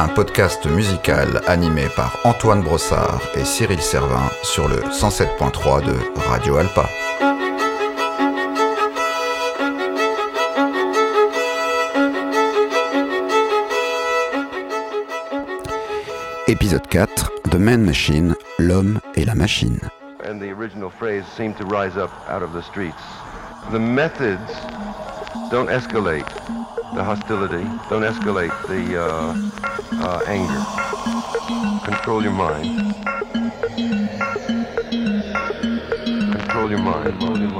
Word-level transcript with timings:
un 0.00 0.08
podcast 0.08 0.64
musical 0.66 1.40
animé 1.48 1.86
par 1.96 2.16
Antoine 2.22 2.62
Brossard 2.62 3.20
et 3.34 3.44
Cyril 3.44 3.80
Servin 3.80 4.30
sur 4.44 4.68
le 4.68 4.76
107.3 4.76 5.84
de 5.84 5.94
Radio 6.28 6.56
Alpa. 6.56 6.88
Épisode 16.46 16.86
4 16.86 17.32
The 17.50 17.56
Man 17.56 17.82
Machine, 17.82 18.36
l'homme 18.58 19.00
et 19.16 19.24
la 19.24 19.34
machine. 19.34 19.80
and 20.24 20.40
the 20.40 20.50
original 20.50 20.90
phrase 20.90 21.24
seemed 21.26 21.56
to 21.56 21.64
rise 21.64 21.96
up 21.96 22.10
out 22.28 22.42
of 22.42 22.52
the 22.52 22.62
streets. 22.62 23.02
The 23.72 23.78
methods 23.78 24.52
don't 25.50 25.70
escalate 25.70 26.28
the 26.94 27.02
hostility, 27.02 27.64
don't 27.88 28.02
escalate 28.02 28.52
the 28.68 29.02
uh, 29.02 29.67
uh, 29.92 30.20
anger. 30.26 30.66
Control 31.84 32.22
your 32.22 32.32
mind. 32.32 32.94
Control 36.32 36.70
your 36.70 36.78
mind. 36.80 37.18
Control 37.18 37.38
your 37.38 37.50
mind. 37.50 37.57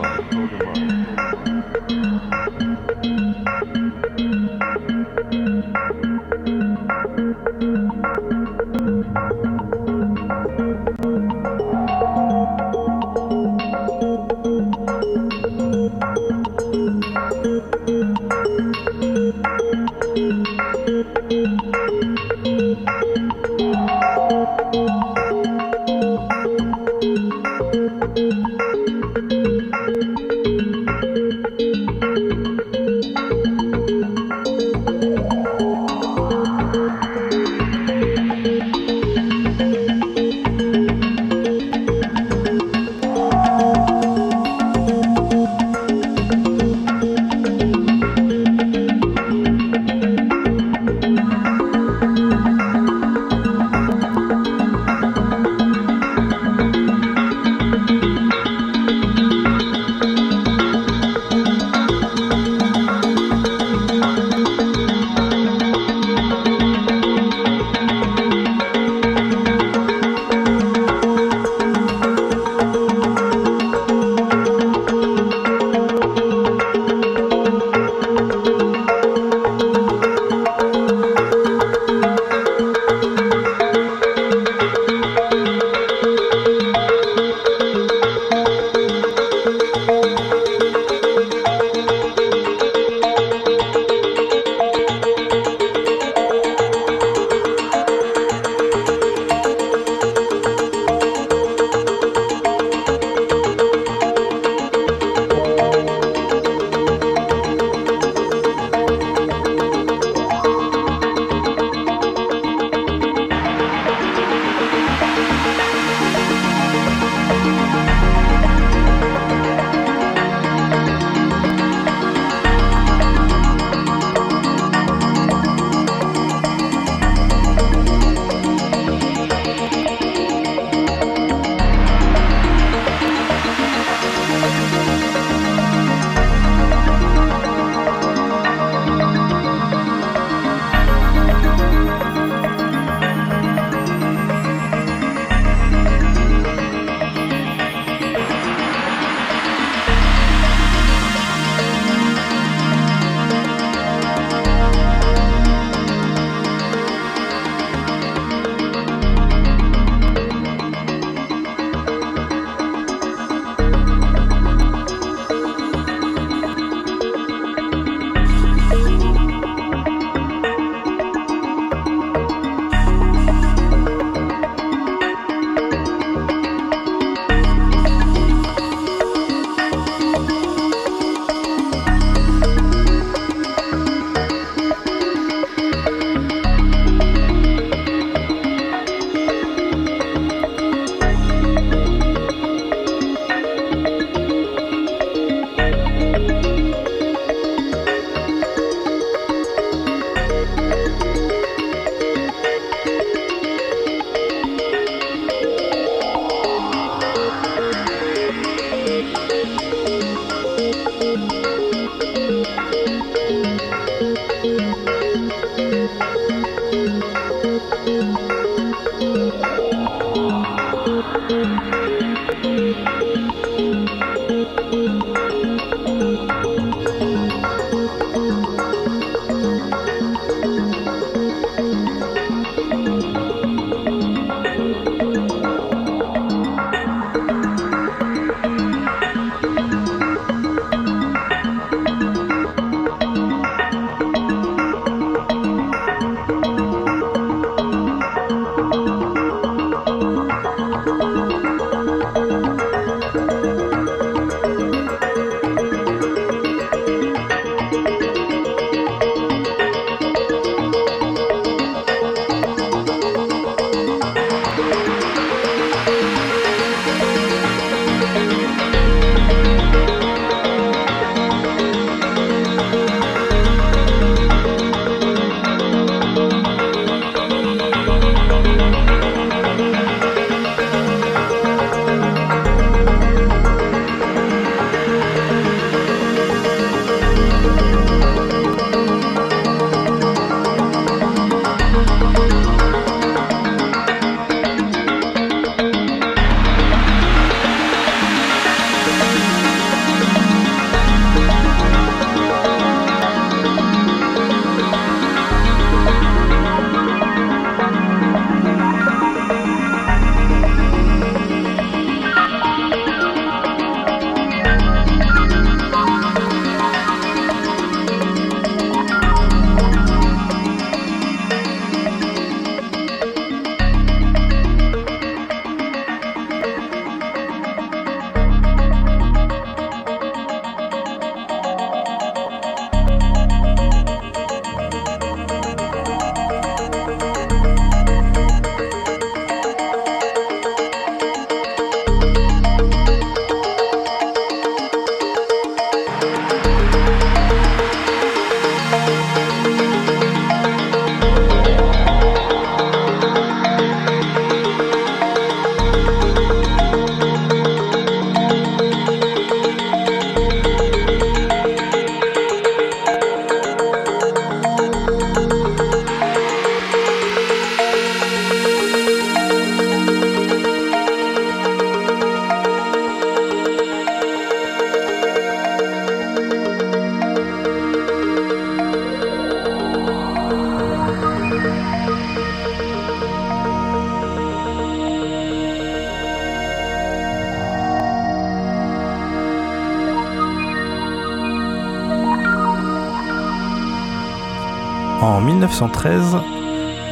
En 395.08 395.22
1913, 395.22 396.18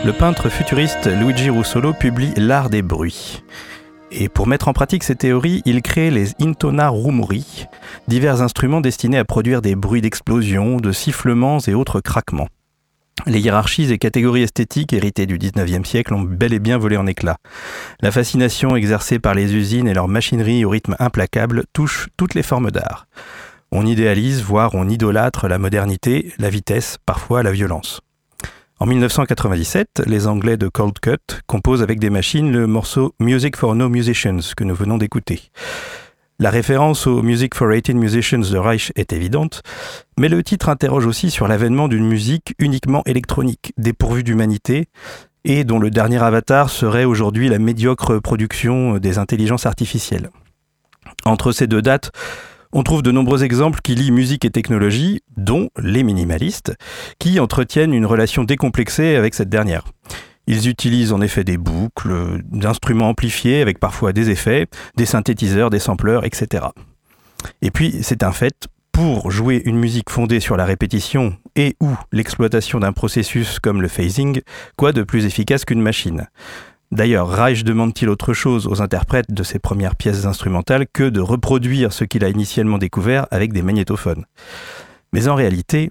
le 0.07 0.13
peintre 0.15 0.49
futuriste 0.49 1.07
Luigi 1.07 1.51
Russolo 1.51 1.93
publie 1.93 2.33
L'art 2.39 2.71
des 2.71 2.81
bruits. 2.81 3.43
Et 4.11 4.31
pour 4.31 4.47
mettre 4.47 4.69
en 4.69 4.73
pratique 4.73 5.05
ces 5.05 5.17
théories, 5.17 5.61
il 5.67 5.83
crée 5.83 6.11
les 6.11 6.31
intona 6.41 6.89
rumori, 6.89 7.67
divers 8.09 8.41
instruments 8.41 8.81
destinés 8.81 9.19
à 9.19 9.27
produire 9.27 9.61
des 9.61 9.77
bruits 9.77 10.01
d'explosion, 10.01 10.79
de 10.79 10.93
sifflements 10.93 11.59
et 11.59 11.75
autres 11.75 12.01
craquements. 12.01 12.49
Les 13.27 13.39
hiérarchies 13.39 13.93
et 13.93 13.99
catégories 13.99 14.45
esthétiques 14.45 14.95
héritées 14.95 15.27
du 15.27 15.37
19e 15.37 15.85
siècle 15.85 16.15
ont 16.15 16.23
bel 16.23 16.55
et 16.55 16.59
bien 16.59 16.79
volé 16.79 16.97
en 16.97 17.07
éclats. 17.07 17.37
La 18.01 18.12
fascination 18.12 18.77
exercée 18.77 19.19
par 19.19 19.35
les 19.35 19.55
usines 19.55 19.89
et 19.89 19.95
leur 19.95 20.09
machinerie 20.09 20.65
au 20.65 20.71
rythme 20.71 20.97
implacable 20.99 21.65
touche 21.75 22.09
toutes 22.17 22.33
les 22.33 22.43
formes 22.43 22.71
d'art. 22.71 23.09
On 23.73 23.85
idéalise, 23.85 24.43
voire 24.43 24.75
on 24.75 24.89
idolâtre 24.89 25.49
la 25.49 25.59
modernité, 25.59 26.33
la 26.39 26.49
vitesse, 26.49 26.97
parfois 27.05 27.43
la 27.43 27.53
violence. 27.53 28.01
En 28.78 28.84
1997, 28.84 30.02
les 30.06 30.26
Anglais 30.26 30.58
de 30.58 30.69
Cold 30.69 30.99
Cut 31.00 31.40
composent 31.46 31.82
avec 31.82 31.99
des 31.99 32.11
machines 32.11 32.52
le 32.52 32.67
morceau 32.67 33.14
Music 33.20 33.56
for 33.56 33.75
No 33.75 33.88
Musicians 33.88 34.52
que 34.55 34.64
nous 34.64 34.75
venons 34.75 34.99
d'écouter. 34.99 35.40
La 36.38 36.50
référence 36.50 37.06
au 37.06 37.23
Music 37.23 37.55
for 37.55 37.70
18 37.70 37.94
Musicians 37.94 38.38
de 38.38 38.58
Reich 38.58 38.93
est 38.94 39.14
évidente, 39.14 39.62
mais 40.19 40.28
le 40.28 40.43
titre 40.43 40.69
interroge 40.69 41.06
aussi 41.06 41.31
sur 41.31 41.49
l'avènement 41.49 41.88
d'une 41.88 42.06
musique 42.06 42.55
uniquement 42.58 43.02
électronique, 43.06 43.73
dépourvue 43.78 44.23
d'humanité, 44.23 44.88
et 45.44 45.64
dont 45.64 45.78
le 45.78 45.88
dernier 45.88 46.23
avatar 46.23 46.69
serait 46.69 47.06
aujourd'hui 47.06 47.49
la 47.49 47.58
médiocre 47.58 48.19
production 48.19 48.99
des 48.99 49.17
intelligences 49.17 49.64
artificielles. 49.64 50.28
Entre 51.25 51.50
ces 51.50 51.67
deux 51.67 51.81
dates, 51.81 52.11
on 52.76 52.82
trouve 52.82 53.00
de 53.00 53.11
nombreux 53.11 53.43
exemples 53.43 53.81
qui 53.81 53.94
lient 53.94 54.11
musique 54.11 54.44
et 54.44 54.50
technologie, 54.50 55.23
dont 55.38 55.70
les 55.78 56.02
minimalistes, 56.02 56.75
qui 57.19 57.40
entretiennent 57.40 57.94
une 57.94 58.05
relation 58.05 58.44
décomplexée 58.44 59.17
avec 59.17 59.34
cette 59.34 59.49
dernière. 59.49 59.84
Ils 60.46 60.69
utilisent 60.69 61.14
en 61.14 61.23
effet 61.23 61.43
des 61.43 61.56
boucles, 61.56 62.42
d'instruments 62.45 63.09
amplifiés 63.09 63.62
avec 63.62 63.78
parfois 63.78 64.12
des 64.12 64.28
effets, 64.28 64.66
des 64.95 65.06
synthétiseurs, 65.06 65.71
des 65.71 65.78
sampleurs, 65.78 66.26
etc. 66.26 66.66
Et 67.62 67.71
puis, 67.71 68.00
c'est 68.02 68.23
un 68.23 68.33
fait, 68.33 68.66
pour 68.92 69.30
jouer 69.30 69.62
une 69.64 69.78
musique 69.78 70.11
fondée 70.11 70.38
sur 70.38 70.59
la 70.59 70.66
répétition 70.66 71.35
et 71.56 71.76
ou 71.80 71.97
l'exploitation 72.12 72.78
d'un 72.78 72.92
processus 72.92 73.59
comme 73.59 73.80
le 73.80 73.88
phasing, 73.88 74.42
quoi 74.76 74.92
de 74.92 75.02
plus 75.02 75.25
efficace 75.25 75.64
qu'une 75.64 75.80
machine? 75.80 76.28
D'ailleurs, 76.93 77.28
Reich 77.28 77.64
demande-t-il 77.64 78.09
autre 78.09 78.33
chose 78.33 78.66
aux 78.66 78.81
interprètes 78.81 79.33
de 79.33 79.43
ses 79.43 79.59
premières 79.59 79.97
pièces 79.97 80.25
instrumentales 80.25 80.87
que 80.93 81.09
de 81.09 81.21
reproduire 81.21 81.93
ce 81.93 82.05
qu'il 82.05 82.25
a 82.25 82.28
initialement 82.28 82.78
découvert 82.78 83.26
avec 83.31 83.52
des 83.52 83.62
magnétophones? 83.62 84.25
Mais 85.12 85.28
en 85.28 85.35
réalité, 85.35 85.90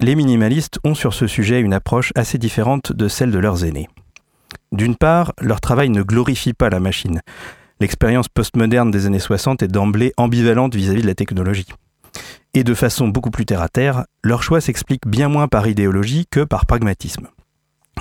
les 0.00 0.14
minimalistes 0.14 0.78
ont 0.84 0.94
sur 0.94 1.14
ce 1.14 1.26
sujet 1.26 1.60
une 1.60 1.72
approche 1.72 2.12
assez 2.14 2.38
différente 2.38 2.92
de 2.92 3.08
celle 3.08 3.30
de 3.30 3.38
leurs 3.38 3.64
aînés. 3.64 3.88
D'une 4.72 4.96
part, 4.96 5.32
leur 5.40 5.60
travail 5.60 5.90
ne 5.90 6.02
glorifie 6.02 6.52
pas 6.52 6.70
la 6.70 6.80
machine. 6.80 7.20
L'expérience 7.80 8.28
postmoderne 8.28 8.90
des 8.90 9.06
années 9.06 9.18
60 9.18 9.62
est 9.62 9.68
d'emblée 9.68 10.12
ambivalente 10.16 10.74
vis-à-vis 10.74 11.02
de 11.02 11.06
la 11.06 11.14
technologie. 11.14 11.66
Et 12.54 12.64
de 12.64 12.74
façon 12.74 13.08
beaucoup 13.08 13.30
plus 13.30 13.46
terre 13.46 13.62
à 13.62 13.68
terre, 13.68 14.04
leur 14.22 14.42
choix 14.42 14.60
s'explique 14.60 15.06
bien 15.06 15.28
moins 15.28 15.48
par 15.48 15.66
idéologie 15.66 16.26
que 16.30 16.40
par 16.40 16.66
pragmatisme. 16.66 17.28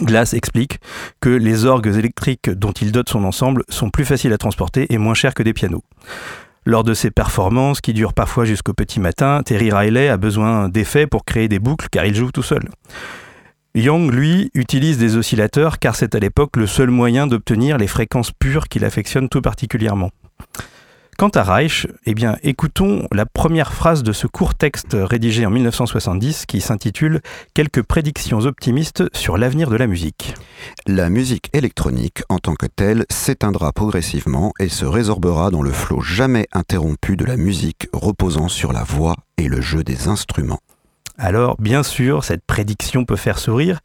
Glass 0.01 0.33
explique 0.33 0.79
que 1.21 1.29
les 1.29 1.65
orgues 1.65 1.87
électriques 1.87 2.49
dont 2.49 2.73
il 2.73 2.91
dote 2.91 3.09
son 3.09 3.23
ensemble 3.23 3.63
sont 3.69 3.89
plus 3.89 4.03
faciles 4.03 4.33
à 4.33 4.37
transporter 4.37 4.93
et 4.93 4.97
moins 4.97 5.13
chers 5.13 5.33
que 5.33 5.43
des 5.43 5.53
pianos. 5.53 5.83
Lors 6.65 6.83
de 6.83 6.93
ses 6.93 7.11
performances, 7.11 7.79
qui 7.79 7.93
durent 7.93 8.13
parfois 8.13 8.43
jusqu'au 8.43 8.73
petit 8.73 8.99
matin, 8.99 9.41
Terry 9.45 9.71
Riley 9.71 10.09
a 10.09 10.17
besoin 10.17 10.67
d'effets 10.67 11.07
pour 11.07 11.23
créer 11.23 11.47
des 11.47 11.59
boucles 11.59 11.87
car 11.89 12.05
il 12.05 12.15
joue 12.15 12.31
tout 12.31 12.43
seul. 12.43 12.67
Young, 13.73 14.11
lui, 14.11 14.51
utilise 14.53 14.97
des 14.97 15.15
oscillateurs 15.15 15.79
car 15.79 15.95
c'est 15.95 16.15
à 16.15 16.19
l'époque 16.19 16.57
le 16.57 16.67
seul 16.67 16.89
moyen 16.89 17.27
d'obtenir 17.27 17.77
les 17.77 17.87
fréquences 17.87 18.31
pures 18.31 18.67
qu'il 18.67 18.83
affectionne 18.83 19.29
tout 19.29 19.41
particulièrement. 19.41 20.11
Quant 21.17 21.29
à 21.29 21.43
Reich, 21.43 21.87
eh 22.05 22.13
bien, 22.13 22.35
écoutons 22.43 23.07
la 23.13 23.25
première 23.25 23.71
phrase 23.71 24.03
de 24.03 24.11
ce 24.11 24.27
court 24.27 24.53
texte 24.53 24.97
rédigé 24.99 25.45
en 25.45 25.49
1970 25.49 26.45
qui 26.45 26.59
s'intitule 26.59 27.21
Quelques 27.53 27.83
prédictions 27.83 28.39
optimistes 28.39 29.05
sur 29.13 29.37
l'avenir 29.37 29.69
de 29.69 29.77
la 29.77 29.87
musique. 29.87 30.35
La 30.87 31.09
musique 31.09 31.49
électronique 31.53 32.23
en 32.27 32.39
tant 32.39 32.55
que 32.55 32.65
telle 32.65 33.05
s'éteindra 33.09 33.71
progressivement 33.71 34.51
et 34.59 34.67
se 34.67 34.83
résorbera 34.83 35.51
dans 35.51 35.61
le 35.61 35.71
flot 35.71 36.01
jamais 36.01 36.47
interrompu 36.51 37.15
de 37.15 37.23
la 37.23 37.37
musique 37.37 37.87
reposant 37.93 38.49
sur 38.49 38.73
la 38.73 38.83
voix 38.83 39.15
et 39.37 39.47
le 39.47 39.61
jeu 39.61 39.85
des 39.85 40.09
instruments. 40.09 40.59
Alors, 41.17 41.55
bien 41.59 41.83
sûr, 41.83 42.25
cette 42.25 42.43
prédiction 42.43 43.05
peut 43.05 43.15
faire 43.15 43.39
sourire. 43.39 43.79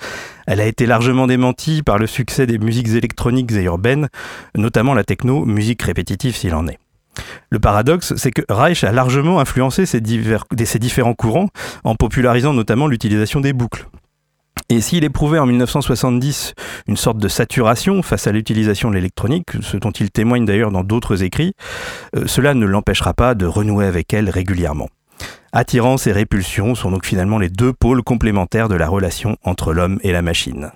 Elle 0.49 0.61
a 0.61 0.67
été 0.67 0.85
largement 0.85 1.29
démentie 1.29 1.85
par 1.85 1.97
le 1.97 2.09
succès 2.09 2.49
des 2.49 2.59
musiques 2.59 2.89
électroniques 2.89 3.53
et 3.53 3.63
urbaines, 3.63 4.09
notamment 4.57 4.95
la 4.95 5.05
techno, 5.05 5.45
musique 5.45 5.83
répétitive 5.83 6.35
s'il 6.35 6.57
en 6.57 6.67
est. 6.67 6.80
Le 7.51 7.59
paradoxe, 7.59 8.15
c'est 8.17 8.31
que 8.31 8.43
Reich 8.49 8.85
a 8.85 8.93
largement 8.93 9.41
influencé 9.41 9.87
ces, 9.87 10.01
différents 10.01 11.15
courants 11.15 11.49
en 11.85 11.95
popularisant 11.95 12.53
notamment 12.53 12.87
l'utilisation 12.87 13.41
des 13.41 13.53
boucles. 13.53 13.89
Et 14.69 14.81
s'il 14.81 15.03
éprouvait 15.03 15.41
en 15.41 15.47
1970 15.47 16.55
une 16.87 16.97
sorte 16.97 17.19
de 17.19 17.27
saturation 17.27 18.03
face 18.03 18.29
à 18.29 18.33
l'utilisation 18.33 18.91
de 18.91 18.95
l'électronique, 18.95 19.51
ce 19.63 19.77
dont 19.77 19.91
il 19.91 20.13
témoigne 20.13 20.45
d'ailleurs 20.45 20.71
dans 20.71 20.85
d'autres 20.85 21.25
écrits, 21.25 21.55
euh, 22.15 22.27
cela 22.27 22.55
ne 22.55 22.67
l'empêchera 22.67 23.13
pas 23.13 23.35
de 23.35 23.47
renouer 23.47 23.87
avec 23.87 24.15
elle 24.15 24.31
régulièrement. 24.31 24.89
Attirance 25.53 26.07
et 26.07 26.13
répulsion 26.13 26.77
sont 26.77 26.93
donc 26.93 27.05
finalement 27.05 27.39
les 27.39 27.49
deux 27.49 27.73
pôles 27.73 28.03
complémentaires 28.03 28.69
de 28.69 28.77
la 28.77 28.87
relation 28.87 29.37
entre 29.43 29.73
l'homme 29.73 29.99
et 30.03 30.13
la 30.13 30.23
machine. 30.23 30.71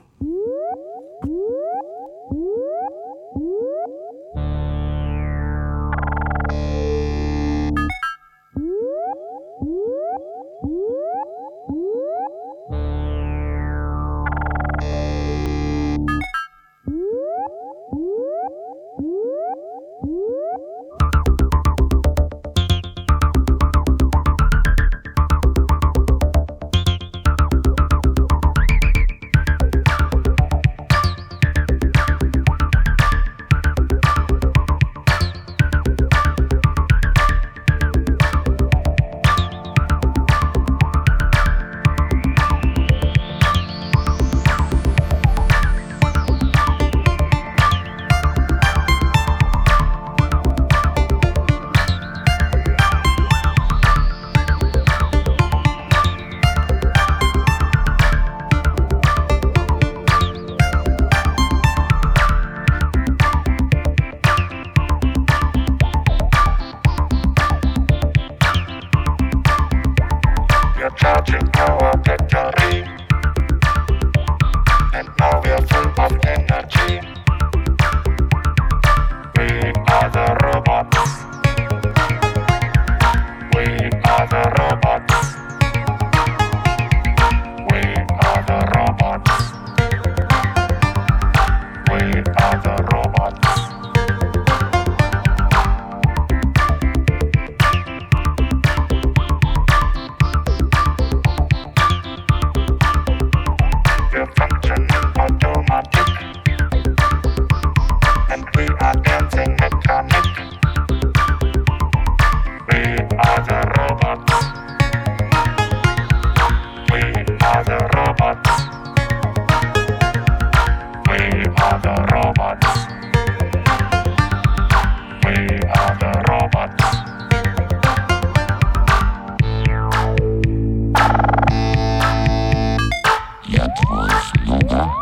Ну 134.46 134.58
да, 134.68 134.92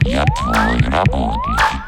я 0.00 0.24
твой 0.24 0.78
работник. 0.90 1.79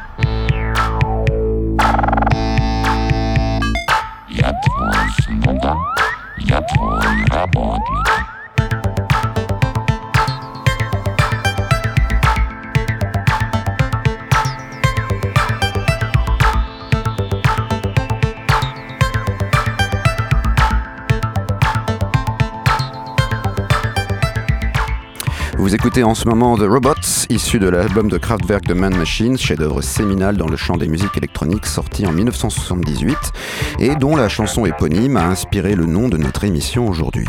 Vous 25.73 25.77
écoutez 25.77 26.03
en 26.03 26.13
ce 26.13 26.29
moment 26.29 26.55
The 26.55 26.67
Robots, 26.67 27.25
issu 27.31 27.57
de 27.57 27.67
l'album 27.67 28.07
de 28.07 28.19
Kraftwerk 28.19 28.63
de 28.67 28.75
Man 28.75 28.95
Machine, 28.95 29.39
chef-d'œuvre 29.39 29.81
séminal 29.81 30.37
dans 30.37 30.45
le 30.47 30.55
champ 30.55 30.77
des 30.77 30.87
musiques 30.87 31.17
électroniques 31.17 31.65
sorti 31.65 32.05
en 32.05 32.11
1978 32.11 33.17
et 33.79 33.95
dont 33.95 34.15
la 34.15 34.29
chanson 34.29 34.67
éponyme 34.67 35.17
a 35.17 35.25
inspiré 35.25 35.73
le 35.73 35.87
nom 35.87 36.09
de 36.09 36.17
notre 36.17 36.43
émission 36.43 36.87
aujourd'hui. 36.87 37.25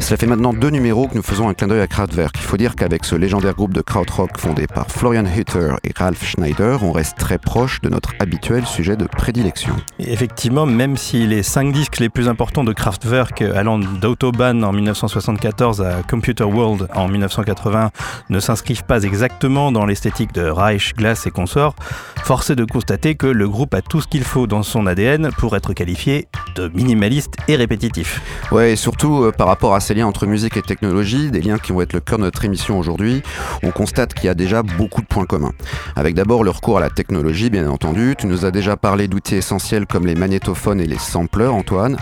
Cela 0.00 0.16
fait 0.16 0.26
maintenant 0.26 0.52
deux 0.52 0.70
numéros 0.70 1.08
que 1.08 1.14
nous 1.14 1.22
faisons 1.22 1.48
un 1.48 1.54
clin 1.54 1.66
d'œil 1.66 1.80
à 1.80 1.86
Kraftwerk. 1.86 2.34
Il 2.36 2.42
faut 2.42 2.56
dire 2.56 2.76
qu'avec 2.76 3.04
ce 3.04 3.14
légendaire 3.14 3.54
groupe 3.54 3.74
de 3.74 3.82
krautrock 3.82 4.38
fondé 4.38 4.66
par 4.66 4.90
Florian 4.90 5.24
Hutter 5.26 5.74
et 5.84 5.92
Ralph 5.94 6.24
Schneider, 6.24 6.82
on 6.82 6.92
reste 6.92 7.18
très 7.18 7.38
proche 7.38 7.80
de 7.80 7.88
notre 7.88 8.14
habituel 8.20 8.64
sujet 8.64 8.96
de 8.96 9.04
prédilection. 9.06 9.74
effectivement, 9.98 10.66
même 10.66 10.96
si 10.96 11.26
les 11.26 11.42
cinq 11.42 11.72
disques 11.72 11.98
les 11.98 12.08
plus 12.08 12.28
importants 12.28 12.64
de 12.64 12.72
Kraftwerk, 12.72 13.42
allant 13.42 13.78
d'Autobahn 13.78 14.64
en 14.64 14.72
1974 14.72 15.82
à 15.82 16.02
Computer 16.08 16.44
World 16.44 16.88
en 16.94 17.08
1980, 17.08 17.90
ne 18.30 18.40
s'inscrivent 18.40 18.84
pas 18.84 19.02
exactement 19.02 19.72
dans 19.72 19.84
l'esthétique 19.84 20.32
de 20.32 20.42
Reich, 20.42 20.94
Glass 20.94 21.26
et 21.26 21.30
consorts, 21.30 21.74
force 22.24 22.50
est 22.50 22.56
de 22.56 22.64
constater 22.64 23.14
que 23.14 23.26
le 23.26 23.48
groupe 23.48 23.74
a 23.74 23.82
tout 23.82 24.00
ce 24.00 24.06
qu'il 24.06 24.24
faut 24.24 24.46
dans 24.46 24.62
son 24.62 24.86
ADN 24.86 25.30
pour 25.38 25.56
être 25.56 25.72
qualifié 25.72 26.28
de 26.56 26.68
minimaliste 26.68 27.34
et 27.48 27.56
répétitif. 27.56 28.20
Ouais, 28.52 28.72
et 28.72 28.76
surtout 28.76 29.24
euh, 29.24 29.32
par 29.32 29.46
rapport 29.46 29.74
à 29.74 29.80
ces 29.88 29.94
liens 29.94 30.06
entre 30.06 30.26
musique 30.26 30.58
et 30.58 30.60
technologie, 30.60 31.30
des 31.30 31.40
liens 31.40 31.56
qui 31.56 31.72
vont 31.72 31.80
être 31.80 31.94
le 31.94 32.00
cœur 32.00 32.18
de 32.18 32.24
notre 32.24 32.44
émission 32.44 32.78
aujourd'hui, 32.78 33.22
on 33.62 33.70
constate 33.70 34.12
qu'il 34.12 34.26
y 34.26 34.28
a 34.28 34.34
déjà 34.34 34.62
beaucoup 34.62 35.00
de 35.00 35.06
points 35.06 35.24
communs. 35.24 35.54
Avec 35.96 36.14
d'abord 36.14 36.44
le 36.44 36.50
recours 36.50 36.76
à 36.76 36.80
la 36.82 36.90
technologie, 36.90 37.48
bien 37.48 37.66
entendu. 37.70 38.14
Tu 38.18 38.26
nous 38.26 38.44
as 38.44 38.50
déjà 38.50 38.76
parlé 38.76 39.08
d'outils 39.08 39.36
essentiels 39.36 39.86
comme 39.86 40.04
les 40.04 40.14
magnétophones 40.14 40.82
et 40.82 40.86
les 40.86 40.98
sampleurs, 40.98 41.54
Antoine. 41.54 41.96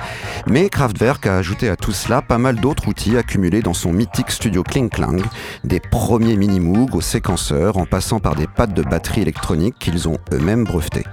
Mais 0.49 0.69
Kraftwerk 0.69 1.29
a 1.29 1.37
ajouté 1.37 1.69
à 1.69 1.77
tout 1.77 1.93
cela 1.93 2.23
pas 2.23 2.39
mal 2.39 2.57
d'autres 2.57 2.89
outils 2.89 3.17
accumulés 3.17 3.63
dans 3.63 3.73
son 3.73 3.93
mythique 3.93 4.33
studio 4.33 4.65
Kling 4.65 4.91
Klang, 4.91 5.23
des 5.63 5.79
premiers 5.79 6.37
mini-moog 6.37 6.93
aux 6.93 7.01
séquenceurs, 7.01 7.77
en 7.77 7.87
passant 7.87 8.19
par 8.19 8.35
des 8.35 8.49
pattes 8.49 8.75
de 8.75 8.83
batterie 8.83 9.21
électronique 9.21 9.77
qu'ils 9.79 10.09
ont 10.09 10.19
eux-mêmes 10.33 10.65
brevetées. 10.65 11.05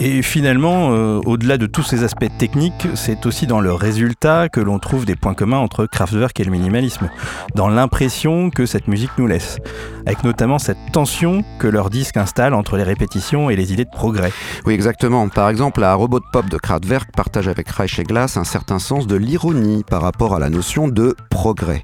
Et 0.00 0.22
finalement, 0.22 0.92
euh, 0.92 1.20
au-delà 1.26 1.58
de 1.58 1.66
tous 1.66 1.82
ces 1.82 2.04
aspects 2.04 2.30
techniques, 2.38 2.86
c'est 2.94 3.26
aussi 3.26 3.48
dans 3.48 3.60
le 3.60 3.72
résultat 3.72 4.48
que 4.48 4.60
l'on 4.60 4.78
trouve 4.78 5.04
des 5.04 5.16
points 5.16 5.34
communs 5.34 5.58
entre 5.58 5.86
Kraftwerk 5.98 6.38
et 6.38 6.44
le 6.44 6.52
minimalisme, 6.52 7.10
dans 7.56 7.68
l'impression 7.68 8.50
que 8.50 8.66
cette 8.66 8.86
musique 8.86 9.10
nous 9.18 9.26
laisse, 9.26 9.58
avec 10.06 10.22
notamment 10.22 10.60
cette 10.60 10.78
tension 10.92 11.42
que 11.58 11.66
leur 11.66 11.90
disque 11.90 12.16
installe 12.16 12.54
entre 12.54 12.76
les 12.76 12.84
répétitions 12.84 13.50
et 13.50 13.56
les 13.56 13.72
idées 13.72 13.84
de 13.84 13.90
progrès. 13.90 14.30
Oui, 14.64 14.74
exactement. 14.74 15.28
Par 15.28 15.48
exemple, 15.48 15.80
la 15.80 15.96
robot 15.96 16.20
pop 16.32 16.48
de 16.48 16.56
Kraftwerk 16.56 17.10
partage 17.16 17.48
avec 17.48 17.68
Reich 17.68 17.98
et 17.98 18.04
Glass 18.04 18.36
un 18.36 18.44
certain 18.44 18.78
sens 18.78 19.08
de 19.08 19.16
l'ironie 19.16 19.82
par 19.82 20.02
rapport 20.02 20.36
à 20.36 20.38
la 20.38 20.50
notion 20.50 20.86
de 20.86 21.16
progrès. 21.30 21.82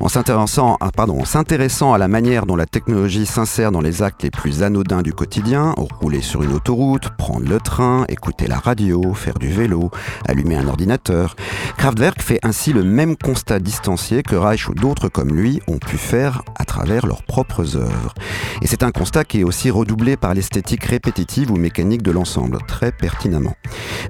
En 0.00 0.08
s'intéressant, 0.08 0.78
s'intéressant 1.26 1.92
à 1.92 1.98
la 1.98 2.08
manière 2.08 2.46
dont 2.46 2.56
la 2.56 2.64
technologie 2.64 3.26
s'insère 3.26 3.70
dans 3.70 3.82
les 3.82 4.02
actes 4.02 4.22
les 4.22 4.30
plus 4.30 4.62
anodins 4.62 5.02
du 5.02 5.12
quotidien, 5.12 5.74
rouler 6.00 6.22
sur 6.22 6.42
une 6.42 6.54
autoroute, 6.54 7.10
prendre 7.18 7.46
le 7.46 7.60
train, 7.60 8.06
écouter 8.08 8.46
la 8.46 8.58
radio, 8.58 9.12
faire 9.12 9.34
du 9.34 9.48
vélo, 9.48 9.90
allumer 10.26 10.56
un 10.56 10.68
ordinateur. 10.68 11.36
Kraftwerk 11.76 12.22
fait 12.22 12.38
ainsi 12.42 12.72
le 12.72 12.82
même 12.82 13.14
constat 13.14 13.41
distancié 13.50 14.22
que 14.22 14.36
Reich 14.36 14.68
ou 14.68 14.74
d'autres 14.74 15.08
comme 15.08 15.34
lui 15.34 15.60
ont 15.66 15.78
pu 15.78 15.96
faire 15.96 16.42
à 16.56 16.64
travers 16.64 17.06
leurs 17.06 17.22
propres 17.22 17.76
œuvres. 17.76 18.14
Et 18.62 18.66
c'est 18.66 18.82
un 18.82 18.90
constat 18.90 19.24
qui 19.24 19.40
est 19.40 19.44
aussi 19.44 19.70
redoublé 19.70 20.16
par 20.16 20.34
l'esthétique 20.34 20.84
répétitive 20.84 21.50
ou 21.50 21.56
mécanique 21.56 22.02
de 22.02 22.10
l'ensemble, 22.10 22.58
très 22.66 22.92
pertinemment. 22.92 23.54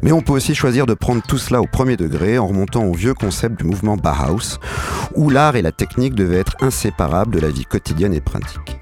Mais 0.03 0.13
on 0.13 0.21
peut 0.21 0.33
aussi 0.33 0.55
choisir 0.55 0.87
de 0.87 0.95
prendre 0.95 1.23
tout 1.23 1.39
cela 1.39 1.61
au 1.61 1.67
premier 1.67 1.97
degré 1.97 2.39
en 2.39 2.47
remontant 2.47 2.85
au 2.85 2.95
vieux 2.95 3.15
concept 3.15 3.59
du 3.59 3.65
mouvement 3.65 3.97
Bauhaus, 3.97 4.59
où 5.15 5.31
l'art 5.31 5.57
et 5.57 5.63
la 5.63 5.73
technique 5.73 6.15
devaient 6.15 6.39
être 6.39 6.57
inséparables 6.61 7.35
de 7.35 7.41
la 7.41 7.51
vie 7.51 7.65
quotidienne 7.65 8.15
et 8.15 8.21
pratique. 8.21 8.79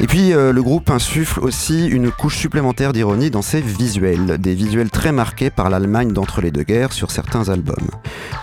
Et 0.00 0.06
puis 0.06 0.32
euh, 0.32 0.52
le 0.52 0.62
groupe 0.62 0.90
insuffle 0.90 1.40
aussi 1.40 1.86
une 1.86 2.10
couche 2.10 2.36
supplémentaire 2.36 2.92
d'ironie 2.92 3.30
dans 3.30 3.42
ses 3.42 3.60
visuels, 3.60 4.38
des 4.38 4.54
visuels 4.54 4.90
très 4.90 5.12
marqués 5.12 5.50
par 5.50 5.70
l'Allemagne 5.70 6.12
d'entre 6.12 6.40
les 6.40 6.50
deux 6.50 6.62
guerres 6.62 6.92
sur 6.92 7.10
certains 7.10 7.48
albums. 7.48 7.90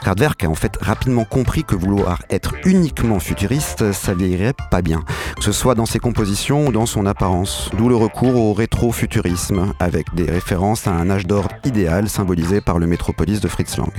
Kraftwerk 0.02 0.44
a 0.44 0.50
en 0.50 0.56
fait 0.56 0.78
rapidement 0.82 1.26
compris 1.26 1.64
que 1.64 1.76
vouloir 1.76 2.22
être 2.30 2.54
uniquement 2.66 3.20
futuriste, 3.20 3.92
ça 3.92 4.14
irait 4.20 4.54
pas 4.72 4.82
bien, 4.82 5.04
que 5.38 5.44
ce 5.44 5.52
soit 5.52 5.76
dans 5.76 5.86
ses 5.86 6.00
compositions 6.00 6.68
ou 6.68 6.72
dans 6.72 6.86
son 6.86 7.06
apparence, 7.06 7.70
d'où 7.78 7.90
le 7.90 7.96
recours 7.96 8.36
au 8.36 8.54
rétro-futurisme, 8.54 9.74
avec 9.80 10.14
des 10.16 10.30
références 10.30 10.88
à 10.88 10.92
un 10.92 11.10
âge 11.10 11.26
d'or 11.26 11.48
idéal 11.66 12.10
symbolisé 12.10 12.62
par 12.62 12.80
le 12.80 12.88
métropolis 12.88 13.40
de 13.40 13.48
Fritz 13.48 13.78
Lang. 13.78 13.92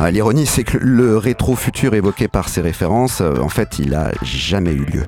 Ah, 0.00 0.10
l'ironie, 0.10 0.46
c'est 0.46 0.64
que 0.64 0.78
le 0.78 1.16
rétro-futur 1.16 1.94
évoqué 1.94 2.28
par 2.28 2.48
ces 2.48 2.60
références, 2.60 3.20
euh, 3.20 3.38
en 3.40 3.48
fait, 3.48 3.78
il 3.78 3.94
a 3.94 4.10
jamais 4.22 4.72
eu 4.72 4.84
lieu. 4.84 5.04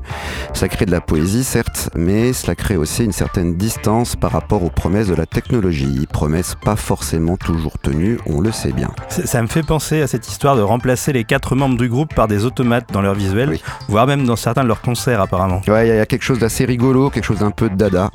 Ça 0.53 0.69
crée 0.69 0.87
de 0.87 0.91
la 0.91 1.01
poésie, 1.01 1.45
certes, 1.45 1.66
mais 1.95 2.33
cela 2.33 2.55
crée 2.55 2.77
aussi 2.77 3.05
une 3.05 3.13
certaine 3.13 3.57
distance 3.57 4.17
par 4.17 4.33
rapport 4.33 4.63
aux 4.63 4.71
promesses 4.71 5.09
de 5.09 5.15
la 5.15 5.27
technologie, 5.27 6.07
promesses 6.13 6.55
pas 6.55 6.77
forcément 6.77 7.37
toujours 7.37 7.79
tenues, 7.79 8.19
on 8.27 8.41
le 8.41 8.53
sait 8.53 8.73
bien. 8.73 8.91
Ça 9.09 9.43
me 9.43 9.47
fait 9.47 9.63
penser 9.63 10.03
à 10.03 10.07
cette 10.07 10.29
histoire 10.29 10.57
de 10.57 10.63
remplacer 10.63 11.13
les 11.13 11.25
quatre 11.25 11.55
membres 11.55 11.77
du 11.77 11.89
groupe 11.89 12.15
par 12.15 12.29
des 12.29 12.45
automates 12.45 12.93
dans 12.93 13.03
leur 13.03 13.15
visuel, 13.15 13.59
voire 13.89 14.07
même 14.07 14.25
dans 14.27 14.37
certains 14.37 14.63
de 14.63 14.69
leurs 14.69 14.81
concerts 14.81 15.21
apparemment. 15.21 15.61
Ouais, 15.69 15.89
il 15.89 15.95
y, 15.95 15.99
a 15.99 16.07
quelque 16.07 16.23
chose 16.23 16.39
d'assez 16.39 16.65
rigolo, 16.65 17.11
quelque 17.11 17.25
chose 17.25 17.41
d'un 17.41 17.51
peu 17.51 17.69
dada, 17.69 18.11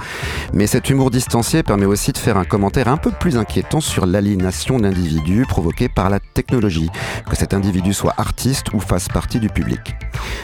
mais 0.54 0.68
cet 0.68 0.90
humour 0.90 1.12
distancié 1.12 1.64
permet 1.64 1.86
aussi 1.86 2.12
de 2.12 2.18
faire 2.18 2.38
un 2.38 2.46
commentaire 2.46 2.88
un 2.88 2.98
peu 2.98 3.12
plus 3.12 3.38
inquiétant 3.38 3.82
sur 3.82 4.06
l'aliénation 4.06 4.80
d'individus 4.80 5.46
provoquée 5.48 5.90
par 5.90 6.10
la 6.10 6.20
technologie, 6.20 6.90
que 7.30 7.36
cet 7.36 7.54
individu 7.54 7.94
soit 7.94 8.14
artiste 8.18 8.74
ou 8.74 8.80
fasse 8.80 9.08
partie 9.08 9.40
du 9.40 9.50
public. 9.50 9.96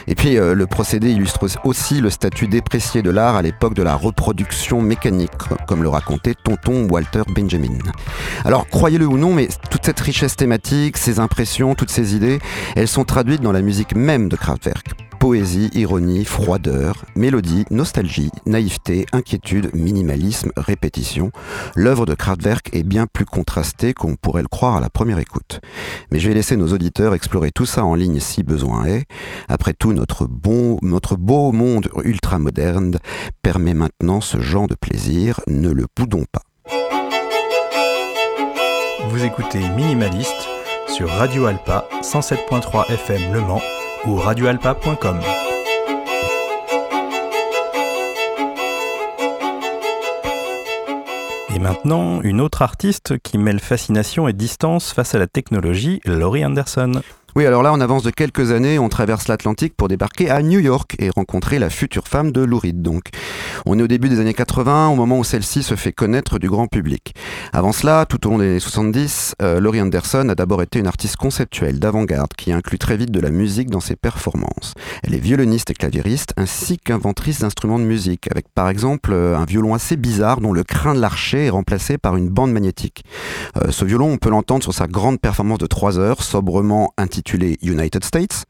Et 0.06 0.14
puis 0.14 0.38
euh, 0.38 0.54
le 0.54 0.66
procédé 0.66 1.10
illustre 1.10 1.46
aussi 1.64 2.00
le 2.00 2.10
statut 2.10 2.48
déprécié 2.48 2.97
de 3.02 3.10
l'art 3.10 3.36
à 3.36 3.42
l'époque 3.42 3.74
de 3.74 3.82
la 3.82 3.94
reproduction 3.94 4.80
mécanique, 4.80 5.30
comme 5.66 5.82
le 5.82 5.88
racontait 5.88 6.34
tonton 6.34 6.88
Walter 6.88 7.22
Benjamin. 7.34 7.78
Alors 8.44 8.66
croyez-le 8.68 9.06
ou 9.06 9.18
non, 9.18 9.34
mais 9.34 9.48
toute 9.70 9.84
cette 9.84 10.00
richesse 10.00 10.36
thématique, 10.36 10.96
ces 10.96 11.20
impressions, 11.20 11.74
toutes 11.74 11.90
ces 11.90 12.14
idées, 12.14 12.38
elles 12.76 12.88
sont 12.88 13.04
traduites 13.04 13.42
dans 13.42 13.52
la 13.52 13.62
musique 13.62 13.94
même 13.94 14.28
de 14.28 14.36
Kraftwerk. 14.36 15.07
Poésie, 15.28 15.68
ironie, 15.74 16.24
froideur, 16.24 17.04
mélodie, 17.14 17.66
nostalgie, 17.70 18.30
naïveté, 18.46 19.04
inquiétude, 19.12 19.68
minimalisme, 19.74 20.52
répétition. 20.56 21.32
L'œuvre 21.76 22.06
de 22.06 22.14
Kraftwerk 22.14 22.70
est 22.72 22.82
bien 22.82 23.06
plus 23.06 23.26
contrastée 23.26 23.92
qu'on 23.92 24.16
pourrait 24.16 24.40
le 24.40 24.48
croire 24.48 24.76
à 24.76 24.80
la 24.80 24.88
première 24.88 25.18
écoute. 25.18 25.60
Mais 26.10 26.18
je 26.18 26.28
vais 26.28 26.34
laisser 26.34 26.56
nos 26.56 26.72
auditeurs 26.72 27.12
explorer 27.12 27.50
tout 27.50 27.66
ça 27.66 27.84
en 27.84 27.94
ligne 27.94 28.20
si 28.20 28.42
besoin 28.42 28.86
est. 28.86 29.04
Après 29.50 29.74
tout, 29.74 29.92
notre, 29.92 30.24
bon, 30.24 30.78
notre 30.80 31.16
beau 31.16 31.52
monde 31.52 31.90
ultra-moderne 32.04 32.96
permet 33.42 33.74
maintenant 33.74 34.22
ce 34.22 34.40
genre 34.40 34.66
de 34.66 34.76
plaisir. 34.76 35.40
Ne 35.46 35.68
le 35.68 35.84
boudons 35.94 36.24
pas. 36.32 36.40
Vous 39.10 39.22
écoutez 39.22 39.60
Minimaliste 39.76 40.48
sur 40.86 41.10
Radio 41.10 41.44
Alpa 41.44 41.86
107.3 42.00 42.90
FM 42.90 43.34
Le 43.34 43.42
Mans 43.42 43.60
ou 44.06 44.16
radioalpa.com. 44.16 45.20
Et 51.54 51.58
maintenant, 51.58 52.20
une 52.22 52.40
autre 52.40 52.62
artiste 52.62 53.18
qui 53.18 53.38
mêle 53.38 53.60
fascination 53.60 54.28
et 54.28 54.32
distance 54.32 54.92
face 54.92 55.14
à 55.14 55.18
la 55.18 55.26
technologie, 55.26 56.00
Laurie 56.04 56.44
Anderson. 56.44 57.02
Oui, 57.36 57.44
alors 57.44 57.62
là, 57.62 57.72
on 57.74 57.80
avance 57.80 58.02
de 58.02 58.10
quelques 58.10 58.52
années, 58.52 58.78
on 58.78 58.88
traverse 58.88 59.28
l'Atlantique 59.28 59.74
pour 59.76 59.88
débarquer 59.88 60.30
à 60.30 60.42
New 60.42 60.60
York 60.60 60.96
et 60.98 61.10
rencontrer 61.10 61.58
la 61.58 61.68
future 61.68 62.08
femme 62.08 62.32
de 62.32 62.40
Lou 62.40 62.58
donc. 62.72 63.10
On 63.66 63.78
est 63.78 63.82
au 63.82 63.86
début 63.86 64.08
des 64.08 64.18
années 64.18 64.34
80, 64.34 64.88
au 64.88 64.94
moment 64.96 65.18
où 65.18 65.24
celle-ci 65.24 65.62
se 65.62 65.76
fait 65.76 65.92
connaître 65.92 66.38
du 66.38 66.48
grand 66.48 66.66
public. 66.66 67.14
Avant 67.52 67.72
cela, 67.72 68.06
tout 68.06 68.26
au 68.26 68.30
long 68.30 68.38
des 68.38 68.46
années 68.46 68.60
70, 68.60 69.34
euh, 69.42 69.60
Laurie 69.60 69.82
Anderson 69.82 70.26
a 70.30 70.34
d'abord 70.34 70.62
été 70.62 70.78
une 70.78 70.86
artiste 70.86 71.16
conceptuelle 71.16 71.78
d'avant-garde 71.78 72.32
qui 72.34 72.50
inclut 72.50 72.78
très 72.78 72.96
vite 72.96 73.10
de 73.10 73.20
la 73.20 73.30
musique 73.30 73.68
dans 73.68 73.80
ses 73.80 73.94
performances. 73.94 74.72
Elle 75.04 75.14
est 75.14 75.20
violoniste 75.20 75.70
et 75.70 75.74
claviériste 75.74 76.32
ainsi 76.38 76.78
qu'inventrice 76.78 77.40
d'instruments 77.40 77.78
de 77.78 77.84
musique, 77.84 78.28
avec 78.30 78.46
par 78.54 78.70
exemple 78.70 79.12
euh, 79.12 79.36
un 79.36 79.44
violon 79.44 79.74
assez 79.74 79.96
bizarre 79.96 80.40
dont 80.40 80.52
le 80.52 80.64
crin 80.64 80.94
de 80.94 81.00
l'archet 81.00 81.44
est 81.44 81.50
remplacé 81.50 81.98
par 81.98 82.16
une 82.16 82.30
bande 82.30 82.52
magnétique. 82.52 83.04
Euh, 83.58 83.70
ce 83.70 83.84
violon, 83.84 84.10
on 84.10 84.16
peut 84.16 84.30
l'entendre 84.30 84.62
sur 84.62 84.72
sa 84.72 84.86
grande 84.86 85.20
performance 85.20 85.58
de 85.58 85.66
3 85.66 85.98
heures, 85.98 86.22
sobrement 86.22 86.92
intitulée 86.96 87.17
United 87.62 88.04
States, 88.04 88.44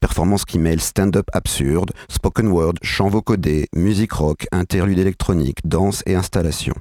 performance 0.00 0.44
qui 0.44 0.58
mêle 0.58 0.80
stand-up 0.80 1.26
absurde, 1.32 1.92
spoken 2.08 2.48
word, 2.48 2.74
chant 2.82 3.08
vocodé, 3.08 3.68
musique 3.74 4.12
rock, 4.12 4.46
interlude 4.52 4.98
électronique, 4.98 5.58
danse 5.64 6.02
et 6.06 6.14
installation. 6.14 6.74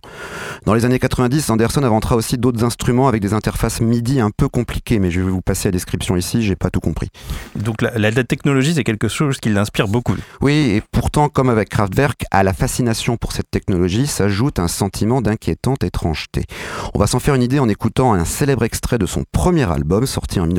Dans 0.66 0.74
les 0.74 0.86
années 0.86 1.00
90, 1.00 1.50
Anderson 1.50 1.84
inventera 1.84 2.16
aussi 2.16 2.38
d'autres 2.38 2.64
instruments 2.64 3.08
avec 3.08 3.22
des 3.22 3.34
interfaces 3.34 3.82
MIDI 3.82 4.20
un 4.20 4.32
peu 4.32 4.48
compliquées, 4.48 5.00
mais 5.00 5.12
je 5.12 5.22
vais 5.22 5.30
vous 5.30 5.42
passer 5.42 5.70
la 5.70 5.74
description 5.74 6.16
ici, 6.16 6.42
j'ai 6.44 6.56
pas 6.56 6.70
tout 6.70 6.80
compris. 6.80 7.10
Donc 7.56 7.82
la, 7.82 7.98
la 7.98 8.24
technologie, 8.24 8.74
c'est 8.74 8.84
quelque 8.84 9.08
chose 9.08 9.38
qui 9.40 9.50
l'inspire 9.50 9.88
beaucoup. 9.88 10.16
Oui, 10.42 10.54
et 10.54 10.84
pourtant, 10.92 11.30
comme 11.30 11.50
avec 11.50 11.70
Kraftwerk, 11.70 12.26
à 12.32 12.44
la 12.44 12.54
fascination 12.54 13.18
pour 13.18 13.32
cette 13.32 13.50
technologie 13.52 14.08
s'ajoute 14.08 14.60
un 14.60 14.68
sentiment 14.68 15.22
d'inquiétante 15.22 15.84
étrangeté. 15.84 16.46
On 16.94 17.00
va 17.00 17.08
s'en 17.08 17.20
faire 17.20 17.36
une 17.36 17.44
idée 17.44 17.60
en 17.60 17.70
écoutant 17.70 18.14
un 18.14 18.26
célèbre 18.26 18.64
extrait 18.64 18.98
de 18.98 19.06
son 19.06 19.24
premier 19.32 19.70
album 19.72 20.06
sorti 20.06 20.40
en 20.40 20.50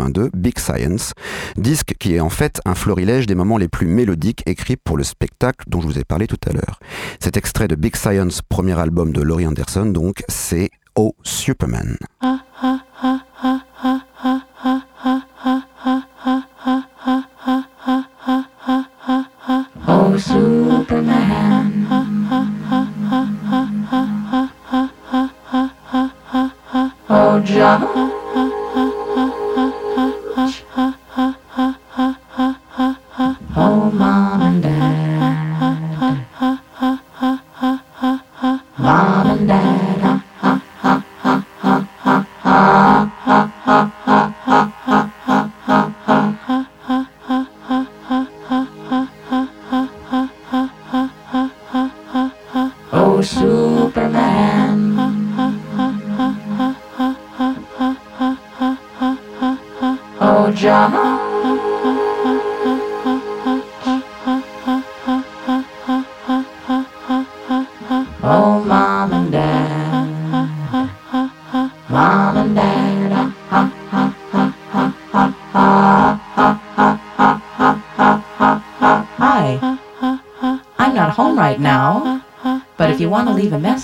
1982, 0.00 0.30
Big 0.34 0.58
Science, 0.58 1.12
disque 1.56 1.94
qui 1.98 2.14
est 2.14 2.20
en 2.20 2.30
fait 2.30 2.60
un 2.64 2.74
florilège 2.74 3.26
des 3.26 3.34
moments 3.34 3.58
les 3.58 3.68
plus 3.68 3.86
mélodiques 3.86 4.42
écrits 4.46 4.76
pour 4.76 4.96
le 4.96 5.04
spectacle 5.04 5.64
dont 5.68 5.80
je 5.80 5.86
vous 5.86 5.98
ai 5.98 6.04
parlé 6.04 6.26
tout 6.26 6.40
à 6.46 6.52
l'heure. 6.52 6.78
Cet 7.20 7.36
extrait 7.36 7.68
de 7.68 7.74
Big 7.74 7.96
Science, 7.96 8.42
premier 8.42 8.78
album 8.78 9.12
de 9.12 9.22
Laurie 9.22 9.46
Anderson, 9.46 9.86
donc, 9.86 10.22
c'est 10.28 10.70
Oh 10.96 11.14
Superman. 11.22 11.96
Oh 12.22 12.36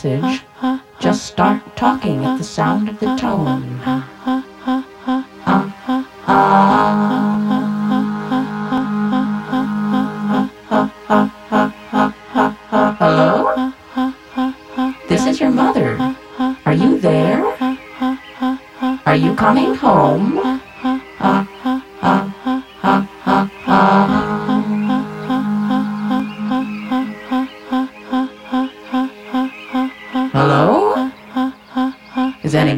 message, 0.07 0.36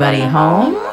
anybody 0.00 0.30
home? 0.30 0.87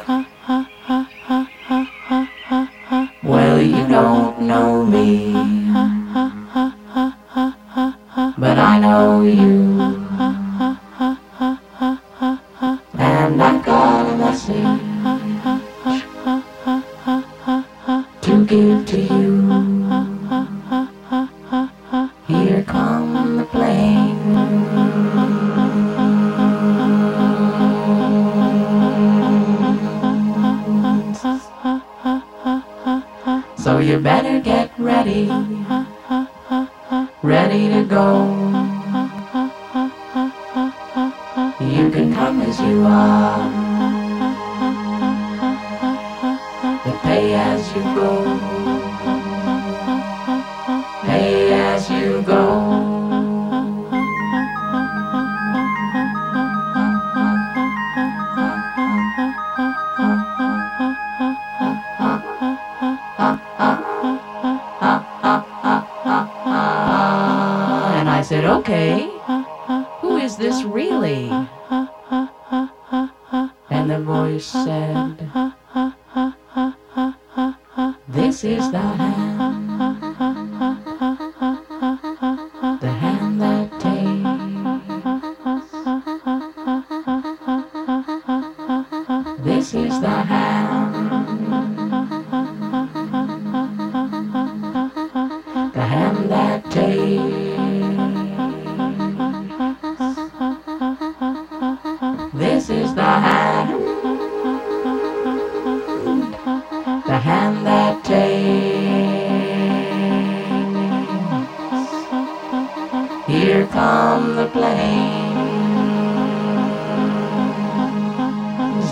Come 113.76 114.36
the 114.36 114.46
planes. 114.46 115.36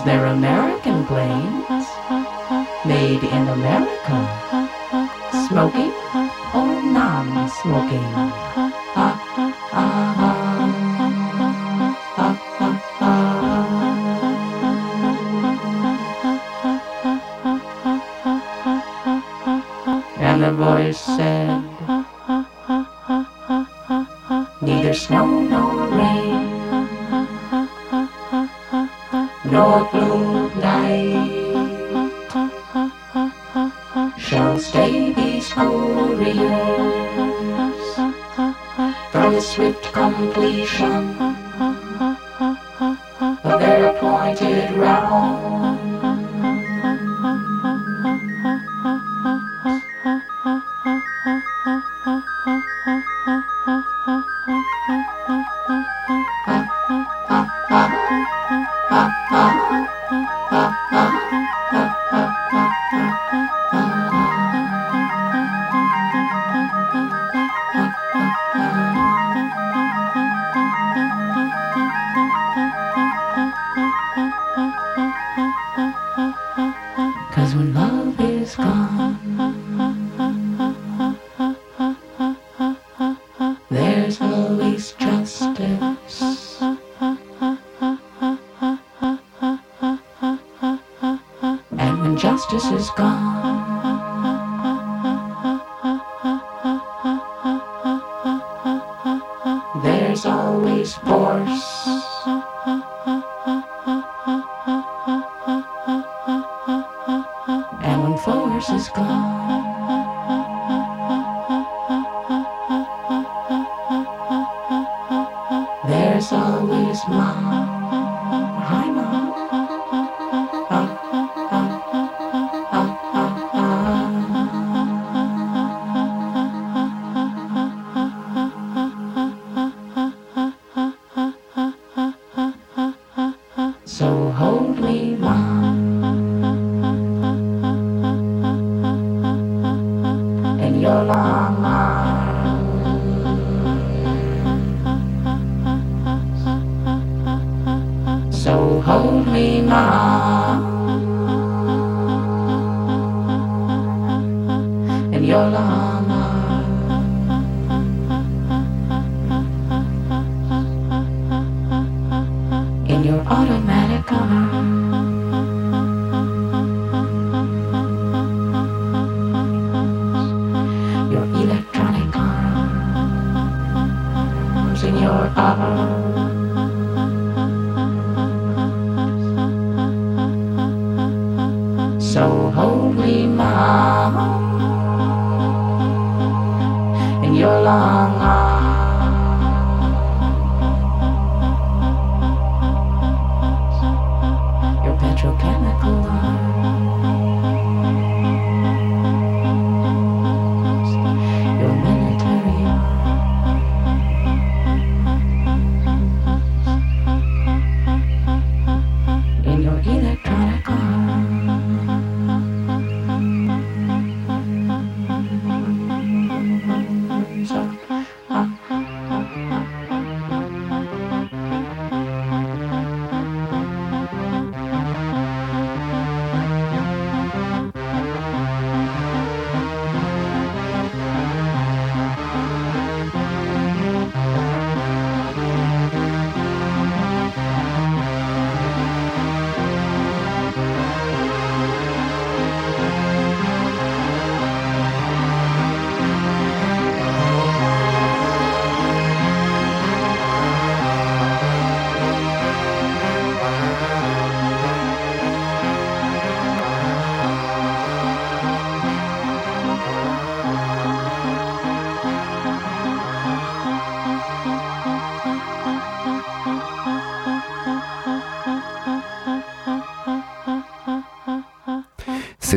They're 0.05 0.27
American 0.27 1.03
planes, 1.07 1.87
made 2.85 3.23
in 3.23 3.47
America. 3.47 4.17
Smoking 5.47 5.91
or 6.53 6.83
non-smoking? 6.83 8.44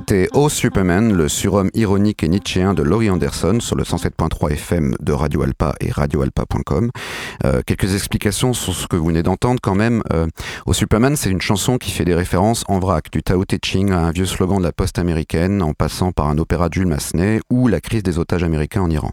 C'était 0.08 0.30
Oh 0.32 0.48
Superman, 0.48 1.12
le 1.12 1.28
surhomme 1.28 1.68
ironique 1.74 2.22
et 2.22 2.28
nietzschéen 2.28 2.72
de 2.72 2.82
Laurie 2.82 3.10
Anderson 3.10 3.58
sur 3.60 3.76
le 3.76 3.84
107.3 3.84 4.52
FM 4.52 4.94
de 5.00 5.12
Radio 5.12 5.42
Alpa 5.42 5.74
et 5.80 5.90
radioalpa.com. 5.90 6.90
Euh, 7.44 7.60
quelques 7.66 7.94
explications 7.94 8.54
sur 8.54 8.72
ce 8.72 8.86
que 8.86 8.96
vous 8.96 9.08
venez 9.08 9.22
d'entendre 9.22 9.60
quand 9.62 9.74
même. 9.74 10.02
Euh, 10.14 10.26
oh 10.64 10.72
Superman, 10.72 11.14
c'est 11.14 11.28
une 11.28 11.42
chanson 11.42 11.76
qui 11.76 11.90
fait 11.90 12.06
des 12.06 12.14
références 12.14 12.64
en 12.68 12.78
vrac, 12.78 13.10
du 13.12 13.22
Tao 13.22 13.44
Te 13.44 13.56
Ching 13.62 13.90
à 13.90 13.98
un 13.98 14.10
vieux 14.10 14.24
slogan 14.24 14.60
de 14.60 14.62
la 14.62 14.72
poste 14.72 14.98
américaine, 14.98 15.60
en 15.60 15.74
passant 15.74 16.10
par 16.10 16.28
un 16.28 16.38
opéra 16.38 16.70
de 16.70 16.82
Massenet 16.84 17.42
ou 17.50 17.68
la 17.68 17.82
crise 17.82 18.02
des 18.02 18.18
otages 18.18 18.44
américains 18.44 18.80
en 18.80 18.88
Iran. 18.88 19.10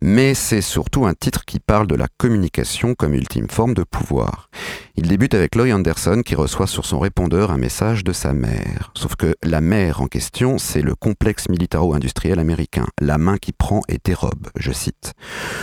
Mais 0.00 0.32
c'est 0.32 0.62
surtout 0.62 1.04
un 1.04 1.12
titre 1.12 1.44
qui 1.44 1.60
parle 1.60 1.88
de 1.88 1.94
la 1.94 2.08
communication 2.16 2.94
comme 2.94 3.12
ultime 3.12 3.50
forme 3.50 3.74
de 3.74 3.84
pouvoir. 3.84 4.48
Il 4.96 5.08
débute 5.08 5.34
avec 5.34 5.56
Loy 5.56 5.72
Anderson 5.72 6.22
qui 6.24 6.34
reçoit 6.34 6.66
sur 6.66 6.86
son 6.86 7.00
répondeur 7.00 7.50
un 7.50 7.58
message 7.58 8.02
de 8.02 8.14
sa 8.14 8.32
mère. 8.32 8.92
Sauf 8.94 9.16
que 9.16 9.34
la 9.42 9.60
mère 9.60 10.00
en 10.00 10.06
question, 10.06 10.21
c'est 10.58 10.82
le 10.82 10.94
complexe 10.94 11.48
militaro-industriel 11.48 12.38
américain, 12.38 12.86
la 13.00 13.18
main 13.18 13.36
qui 13.38 13.52
prend 13.52 13.80
et 13.88 13.98
dérobe, 14.02 14.48
je 14.56 14.72
cite. 14.72 15.14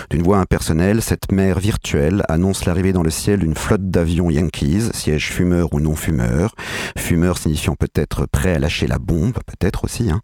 D'une 0.10 0.22
voix 0.22 0.38
impersonnelle, 0.38 1.02
cette 1.02 1.32
mère 1.32 1.60
virtuelle 1.60 2.24
annonce 2.30 2.66
l'arrivée 2.66 2.94
dans 2.94 3.02
le 3.02 3.10
ciel 3.10 3.40
d'une 3.40 3.56
flotte 3.56 3.90
d'avions 3.90 4.30
Yankees, 4.30 4.92
siège 4.94 5.32
fumeur 5.32 5.74
ou 5.74 5.80
non 5.80 5.96
fumeur, 5.96 6.56
fumeur 6.98 7.38
signifiant 7.38 7.76
peut-être 7.76 8.26
prêt 8.28 8.54
à 8.54 8.60
lâcher 8.60 8.88
la 8.88 9.00
bombe, 9.00 9.38
peut-être 9.46 9.86
aussi. 9.86 10.12
Hein. 10.12 10.22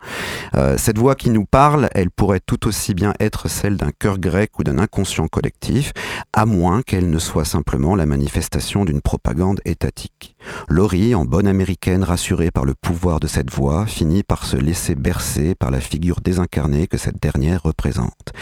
Euh, 0.56 0.78
cette 0.78 0.98
voix 0.98 1.16
qui 1.16 1.30
nous 1.30 1.46
parle, 1.46 1.90
elle 1.94 2.12
pourrait 2.12 2.42
tout 2.46 2.68
aussi 2.68 2.94
bien 2.94 3.14
être 3.20 3.48
celle 3.50 3.78
d'un 3.78 3.92
cœur 3.92 4.20
grec 4.20 4.60
ou 4.60 4.64
d'un 4.64 4.78
inconscient 4.78 5.28
collectif, 5.28 5.92
à 6.34 6.46
moins 6.46 6.82
qu'elle 6.82 7.10
ne 7.10 7.20
soit 7.20 7.46
simplement 7.46 7.96
la 7.96 8.06
manifestation 8.06 8.86
d'une 8.86 9.02
propagande 9.02 9.60
étatique. 9.66 10.35
Laurie, 10.68 11.16
en 11.16 11.26
bonne 11.26 11.48
américaine 11.48 12.04
rassurée 12.04 12.52
par 12.52 12.66
le 12.66 12.74
pouvoir 12.74 13.20
de 13.20 13.28
cette 13.28 13.52
voix, 13.52 13.86
finit 13.86 14.24
par 14.24 14.46
se 14.46 14.58
laisser 14.58 14.96
bercer 14.96 15.56
par 15.56 15.72
la 15.72 15.80
figure 15.80 16.22
désincarnée 16.22 16.88
que 16.88 16.98
cette 16.98 17.22
dernière 17.22 17.64
représente. 17.64 18.34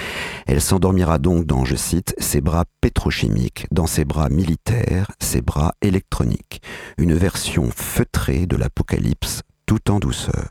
Elle 0.46 0.62
s'endormira 0.62 1.20
donc 1.20 1.46
dans, 1.46 1.66
je 1.66 1.76
cite, 1.76 2.16
ses 2.18 2.42
bras 2.42 2.66
pétrochimiques, 2.82 3.68
dans 3.72 3.88
ses 3.88 4.06
bras 4.06 4.30
militaires, 4.30 5.12
ses 5.20 5.42
bras 5.42 5.74
électroniques, 5.82 6.62
une 6.98 7.14
version 7.14 7.70
feutrée 7.76 8.46
de 8.46 8.58
l'apocalypse 8.58 9.42
tout 9.66 9.92
en 9.92 10.00
douceur. 10.00 10.50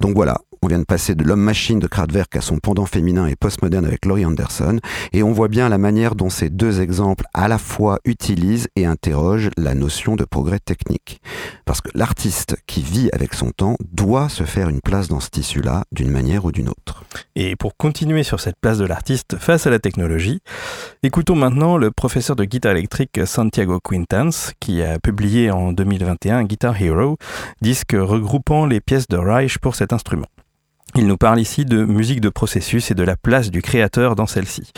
Donc 0.00 0.14
voilà, 0.14 0.38
on 0.62 0.68
vient 0.68 0.78
de 0.78 0.84
passer 0.84 1.14
de 1.14 1.24
l'homme-machine 1.24 1.78
de 1.78 1.86
Kraftwerk 1.86 2.36
à 2.36 2.40
son 2.40 2.58
pendant 2.58 2.84
féminin 2.84 3.26
et 3.26 3.34
postmoderne 3.34 3.86
avec 3.86 4.04
Laurie 4.04 4.26
Anderson, 4.26 4.78
et 5.12 5.22
on 5.22 5.32
voit 5.32 5.48
bien 5.48 5.68
la 5.68 5.78
manière 5.78 6.14
dont 6.14 6.28
ces 6.28 6.50
deux 6.50 6.80
exemples 6.80 7.24
à 7.32 7.48
la 7.48 7.56
fois 7.56 7.98
utilisent 8.04 8.68
et 8.76 8.84
interrogent 8.84 9.50
la 9.56 9.74
notion 9.74 10.16
de 10.16 10.24
progrès 10.24 10.58
technique. 10.58 11.20
Parce 11.64 11.80
que 11.80 11.88
l'artiste 11.94 12.56
qui 12.66 12.82
vit 12.82 13.08
avec 13.12 13.32
son 13.32 13.52
temps 13.52 13.76
doit 13.92 14.28
se 14.28 14.44
faire 14.44 14.68
une 14.68 14.80
place 14.80 15.08
dans 15.08 15.20
ce 15.20 15.30
tissu-là 15.30 15.84
d'une 15.92 16.10
manière 16.10 16.44
ou 16.44 16.52
d'une 16.52 16.68
autre. 16.68 17.04
Et 17.36 17.56
pour 17.56 17.76
continuer 17.76 18.22
sur 18.22 18.40
cette 18.40 18.56
place 18.60 18.78
de 18.78 18.84
l'artiste 18.84 19.36
face 19.38 19.66
à 19.66 19.70
la 19.70 19.78
technologie, 19.78 20.40
écoutons 21.02 21.36
maintenant 21.36 21.78
le 21.78 21.90
professeur 21.90 22.36
de 22.36 22.44
guitare 22.44 22.72
électrique 22.72 23.20
Santiago 23.24 23.80
Quintans, 23.80 24.30
qui 24.60 24.82
a 24.82 24.98
publié 24.98 25.50
en 25.50 25.72
2021 25.72 26.44
Guitar 26.44 26.80
Hero, 26.80 27.16
disque 27.62 27.96
regroupant 27.98 28.66
les 28.66 28.80
pièces 28.80 29.08
de 29.08 29.16
Reich 29.16 29.58
pour 29.58 29.74
cet 29.74 29.92
instrument. 29.92 30.26
Il 30.96 31.06
nous 31.06 31.16
parle 31.16 31.40
ici 31.40 31.64
de 31.64 31.84
musique 31.84 32.20
de 32.20 32.28
processus 32.28 32.90
et 32.90 32.94
de 32.94 33.04
la 33.04 33.16
place 33.16 33.50
du 33.50 33.62
créateur 33.62 34.16
dans 34.16 34.26
celle-ci. 34.26 34.72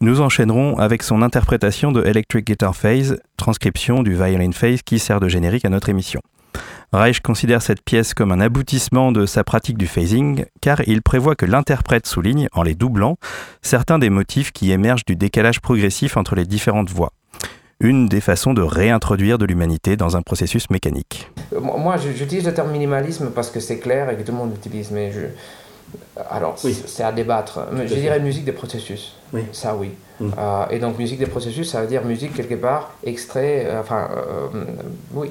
Nous 0.00 0.20
enchaînerons 0.20 0.78
avec 0.78 1.02
son 1.02 1.22
interprétation 1.22 1.92
de 1.92 2.02
Electric 2.02 2.46
Guitar 2.46 2.74
Phase, 2.74 3.18
transcription 3.36 4.02
du 4.02 4.14
Violin 4.14 4.52
Phase 4.52 4.82
qui 4.82 4.98
sert 4.98 5.20
de 5.20 5.28
générique 5.28 5.64
à 5.64 5.68
notre 5.68 5.90
émission. 5.90 6.20
Reich 6.92 7.20
considère 7.20 7.62
cette 7.62 7.82
pièce 7.82 8.12
comme 8.12 8.32
un 8.32 8.40
aboutissement 8.40 9.12
de 9.12 9.26
sa 9.26 9.44
pratique 9.44 9.78
du 9.78 9.86
phasing, 9.86 10.44
car 10.60 10.80
il 10.86 11.02
prévoit 11.02 11.36
que 11.36 11.46
l'interprète 11.46 12.06
souligne, 12.06 12.48
en 12.52 12.62
les 12.62 12.74
doublant, 12.74 13.16
certains 13.62 13.98
des 13.98 14.10
motifs 14.10 14.52
qui 14.52 14.72
émergent 14.72 15.04
du 15.06 15.16
décalage 15.16 15.60
progressif 15.60 16.16
entre 16.16 16.34
les 16.34 16.44
différentes 16.44 16.90
voix 16.90 17.12
une 17.82 18.06
des 18.08 18.20
façons 18.20 18.54
de 18.54 18.62
réintroduire 18.62 19.38
de 19.38 19.44
l'humanité 19.44 19.96
dans 19.96 20.16
un 20.16 20.22
processus 20.22 20.70
mécanique. 20.70 21.28
Euh, 21.52 21.60
moi, 21.60 21.96
j'utilise 21.96 22.46
le 22.46 22.54
terme 22.54 22.70
minimalisme 22.70 23.30
parce 23.34 23.50
que 23.50 23.58
c'est 23.58 23.78
clair 23.78 24.08
et 24.08 24.16
que 24.16 24.22
tout 24.22 24.30
le 24.30 24.38
monde 24.38 24.52
l'utilise, 24.52 24.90
mais 24.92 25.10
je... 25.10 25.20
Alors, 26.30 26.56
c'est 26.58 27.02
à 27.02 27.12
débattre. 27.12 27.60
je 27.86 27.94
dirais 27.94 28.20
musique 28.20 28.44
des 28.44 28.52
processus. 28.52 29.14
Oui. 29.32 29.42
Ça, 29.52 29.74
oui. 29.74 29.90
Mm. 30.20 30.30
Euh, 30.38 30.64
et 30.70 30.78
donc, 30.78 30.98
musique 30.98 31.18
des 31.18 31.26
processus, 31.26 31.70
ça 31.70 31.80
veut 31.80 31.86
dire 31.86 32.04
musique 32.04 32.34
quelque 32.34 32.54
part 32.54 32.90
extrait, 33.04 33.64
euh, 33.66 33.80
enfin, 33.80 34.08
oui, 35.14 35.30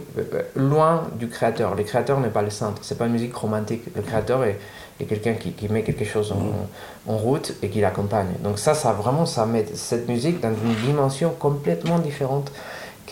loin 0.55 1.03
du 1.19 1.27
créateur. 1.27 1.75
Le 1.75 1.83
créateur 1.83 2.19
n'est 2.19 2.29
pas 2.29 2.41
le 2.41 2.49
centre. 2.49 2.81
C'est 2.83 2.97
pas 2.97 3.05
une 3.05 3.13
musique 3.13 3.35
romantique. 3.35 3.83
Le 3.95 4.01
créateur 4.01 4.43
est, 4.43 4.57
et 5.01 5.05
quelqu'un 5.05 5.33
qui, 5.33 5.51
qui, 5.51 5.67
met 5.67 5.81
quelque 5.81 6.05
chose 6.05 6.31
en, 6.31 7.11
en 7.11 7.17
route 7.17 7.53
et 7.63 7.69
qui 7.69 7.81
l'accompagne. 7.81 8.33
Donc 8.43 8.59
ça, 8.59 8.73
ça 8.73 8.91
vraiment, 8.93 9.25
ça 9.25 9.45
met 9.45 9.65
cette 9.73 10.07
musique 10.07 10.39
dans 10.39 10.49
une 10.49 10.75
dimension 10.85 11.33
complètement 11.37 11.99
différente 11.99 12.51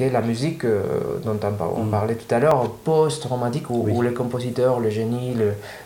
la 0.07 0.21
musique 0.21 0.63
euh, 0.63 0.81
dont 1.25 1.37
on, 1.43 1.83
mm. 1.83 1.91
parlait 1.91 2.15
tout 2.15 2.33
à 2.33 2.39
l'heure, 2.39 2.69
post-romantique, 2.85 3.69
où, 3.69 3.85
où, 3.89 4.01
le 4.01 4.11
compositeur, 4.11 4.79
le 4.79 4.89
génie, 4.89 5.35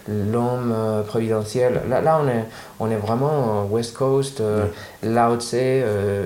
l'homme 0.08 0.72
euh, 0.76 1.02
providentiel, 1.02 1.82
là, 1.90 2.02
là 2.02 2.20
on, 2.24 2.28
est, 2.28 2.46
on 2.80 2.92
est 2.92 2.98
vraiment 2.98 3.66
West 3.72 3.96
Coast, 3.98 4.42
euh, 4.42 4.66
Lao 5.02 5.38
Tse, 5.40 5.56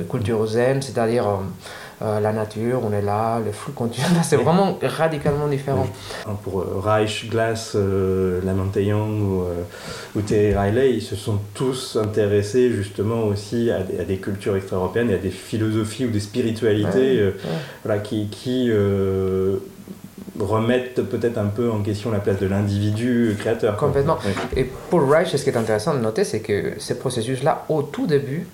culture 0.10 0.46
zen, 0.46 0.82
c'est-à-dire 0.82 1.26
euh, 2.04 2.20
la 2.20 2.32
nature, 2.32 2.82
on 2.84 2.94
est 2.94 3.02
là, 3.02 3.40
le 3.44 3.52
flou 3.52 3.72
continu. 3.72 4.06
C'est 4.24 4.36
vraiment 4.36 4.78
radicalement 4.84 5.48
différent. 5.48 5.88
Pour 6.44 6.60
euh, 6.60 6.80
Reich, 6.80 7.28
Glass, 7.28 7.74
euh, 7.76 8.40
Young 8.76 9.22
ou, 9.22 9.42
euh, 9.42 9.64
ou, 10.16 10.22
Terry 10.22 10.56
Riley, 10.56 10.94
ils 10.94 11.02
se 11.02 11.16
sont 11.16 11.40
tous 11.56 11.98
intéressés 12.00 12.72
justement 12.72 13.24
aussi 13.24 13.72
à 13.72 13.80
des, 13.80 14.00
à 14.00 14.04
des 14.04 14.18
cultures 14.18 14.56
extra-européennes 14.56 15.10
et 15.10 15.16
à 15.16 15.18
des 15.18 15.32
philosophies 15.32 16.06
ou 16.06 16.10
des 16.10 16.20
spiritualités 16.20 17.34
Voilà, 17.84 18.00
qui, 18.00 18.28
qui 18.28 18.72
remettent 20.40 21.02
peut-être 21.02 21.40
un 21.40 21.48
peu 21.48 21.72
en 21.72 21.82
question 21.82 22.12
la 22.12 22.20
place 22.20 22.40
de 22.40 22.46
l'individu 22.46 23.36
créateur. 23.40 23.76
Complètement. 23.76 24.20
Et 24.56 24.66
pour 24.66 25.10
Reich, 25.10 25.36
ce 25.36 25.44
qui 25.44 25.50
est 25.50 25.58
intéressant 25.58 25.96
de 25.96 26.00
noter, 26.00 26.24
c'est 26.24 26.42
que 26.42 26.74
ces 26.78 27.00
processus-là, 27.00 27.66
au 27.70 27.82
tout 27.82 28.06
début, 28.06 28.48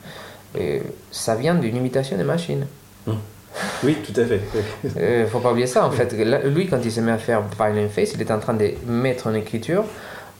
ça 1.12 1.36
vient 1.36 1.56
d'une 1.56 1.75
imitation 1.75 2.15
des 2.15 2.23
machines. 2.23 2.67
Hum. 3.06 3.17
Oui, 3.83 3.97
tout 4.05 4.19
à 4.19 4.25
fait. 4.25 4.41
Il 4.83 5.21
ne 5.21 5.25
faut 5.25 5.39
pas 5.39 5.51
oublier 5.51 5.67
ça, 5.67 5.85
en 5.85 5.91
fait. 5.91 6.13
Lui, 6.45 6.67
quand 6.67 6.79
il 6.83 6.91
se 6.91 6.99
met 7.01 7.11
à 7.11 7.17
faire 7.17 7.41
Violin 7.57 7.87
Face, 7.89 8.13
il 8.13 8.21
est 8.21 8.31
en 8.31 8.39
train 8.39 8.53
de 8.53 8.71
mettre 8.87 9.27
en 9.27 9.33
écriture 9.33 9.83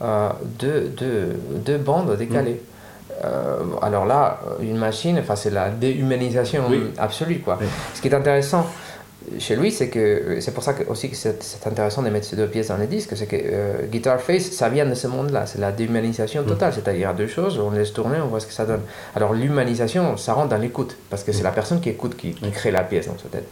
euh, 0.02 0.30
deux, 0.60 0.92
deux, 0.98 1.40
deux, 1.66 1.78
bandes 1.78 2.16
décalées. 2.18 2.54
Mm. 2.54 3.24
Euh, 3.26 3.58
alors 3.82 4.06
là, 4.06 4.40
une 4.62 4.78
machine, 4.78 5.18
enfin, 5.20 5.36
c'est 5.36 5.52
la 5.52 5.70
déhumanisation 5.70 6.64
absolue. 6.98 7.40
Quoi. 7.40 7.60
Ce 7.94 8.02
qui 8.02 8.08
est 8.08 8.16
intéressant, 8.16 8.66
chez 9.40 9.56
lui, 9.56 9.72
c'est 9.72 9.90
que 9.90 10.38
c'est 10.40 10.54
pour 10.54 10.64
ça 10.64 10.74
que, 10.74 10.84
aussi 10.90 11.10
que 11.10 11.16
c'est 11.16 11.68
intéressant 11.68 12.02
de 12.02 12.10
mettre 12.10 12.26
ces 12.26 12.36
deux 12.36 12.48
pièces 12.48 12.68
dans 12.68 12.78
les 12.78 12.88
disques, 12.88 13.16
c'est 13.16 13.26
que 13.26 13.36
euh, 13.40 13.86
Guitar 13.88 14.20
Face, 14.20 14.52
ça 14.52 14.70
vient 14.70 14.86
de 14.86 14.94
ce 14.94 15.08
monde-là, 15.08 15.46
c'est 15.46 15.60
la 15.60 15.72
déshumanisation 15.72 16.44
totale, 16.44 16.72
mm. 16.72 16.76
c'est-à-dire 16.76 17.14
deux 17.14 17.28
choses, 17.28 17.60
on 17.60 17.72
laisse 17.72 17.94
tourner, 17.94 18.18
on 18.22 18.28
voit 18.28 18.40
ce 18.40 18.48
que 18.48 18.54
ça 18.54 18.66
donne. 18.66 18.82
Alors 19.16 19.34
l'humanisation, 19.34 20.18
ça 20.18 20.34
rentre 20.34 20.50
dans 20.50 20.58
l'écoute, 20.58 20.98
parce 21.10 21.24
que 21.24 21.32
c'est 21.32 21.42
mm. 21.42 21.46
la 21.46 21.52
personne 21.52 21.82
qui 21.82 21.90
écoute 21.90 22.16
qui, 22.16 22.34
crée 22.52 22.72
la 22.72 22.84
pièce 22.84 23.08
dans 23.08 23.18
sa 23.18 23.30
tête. 23.30 23.48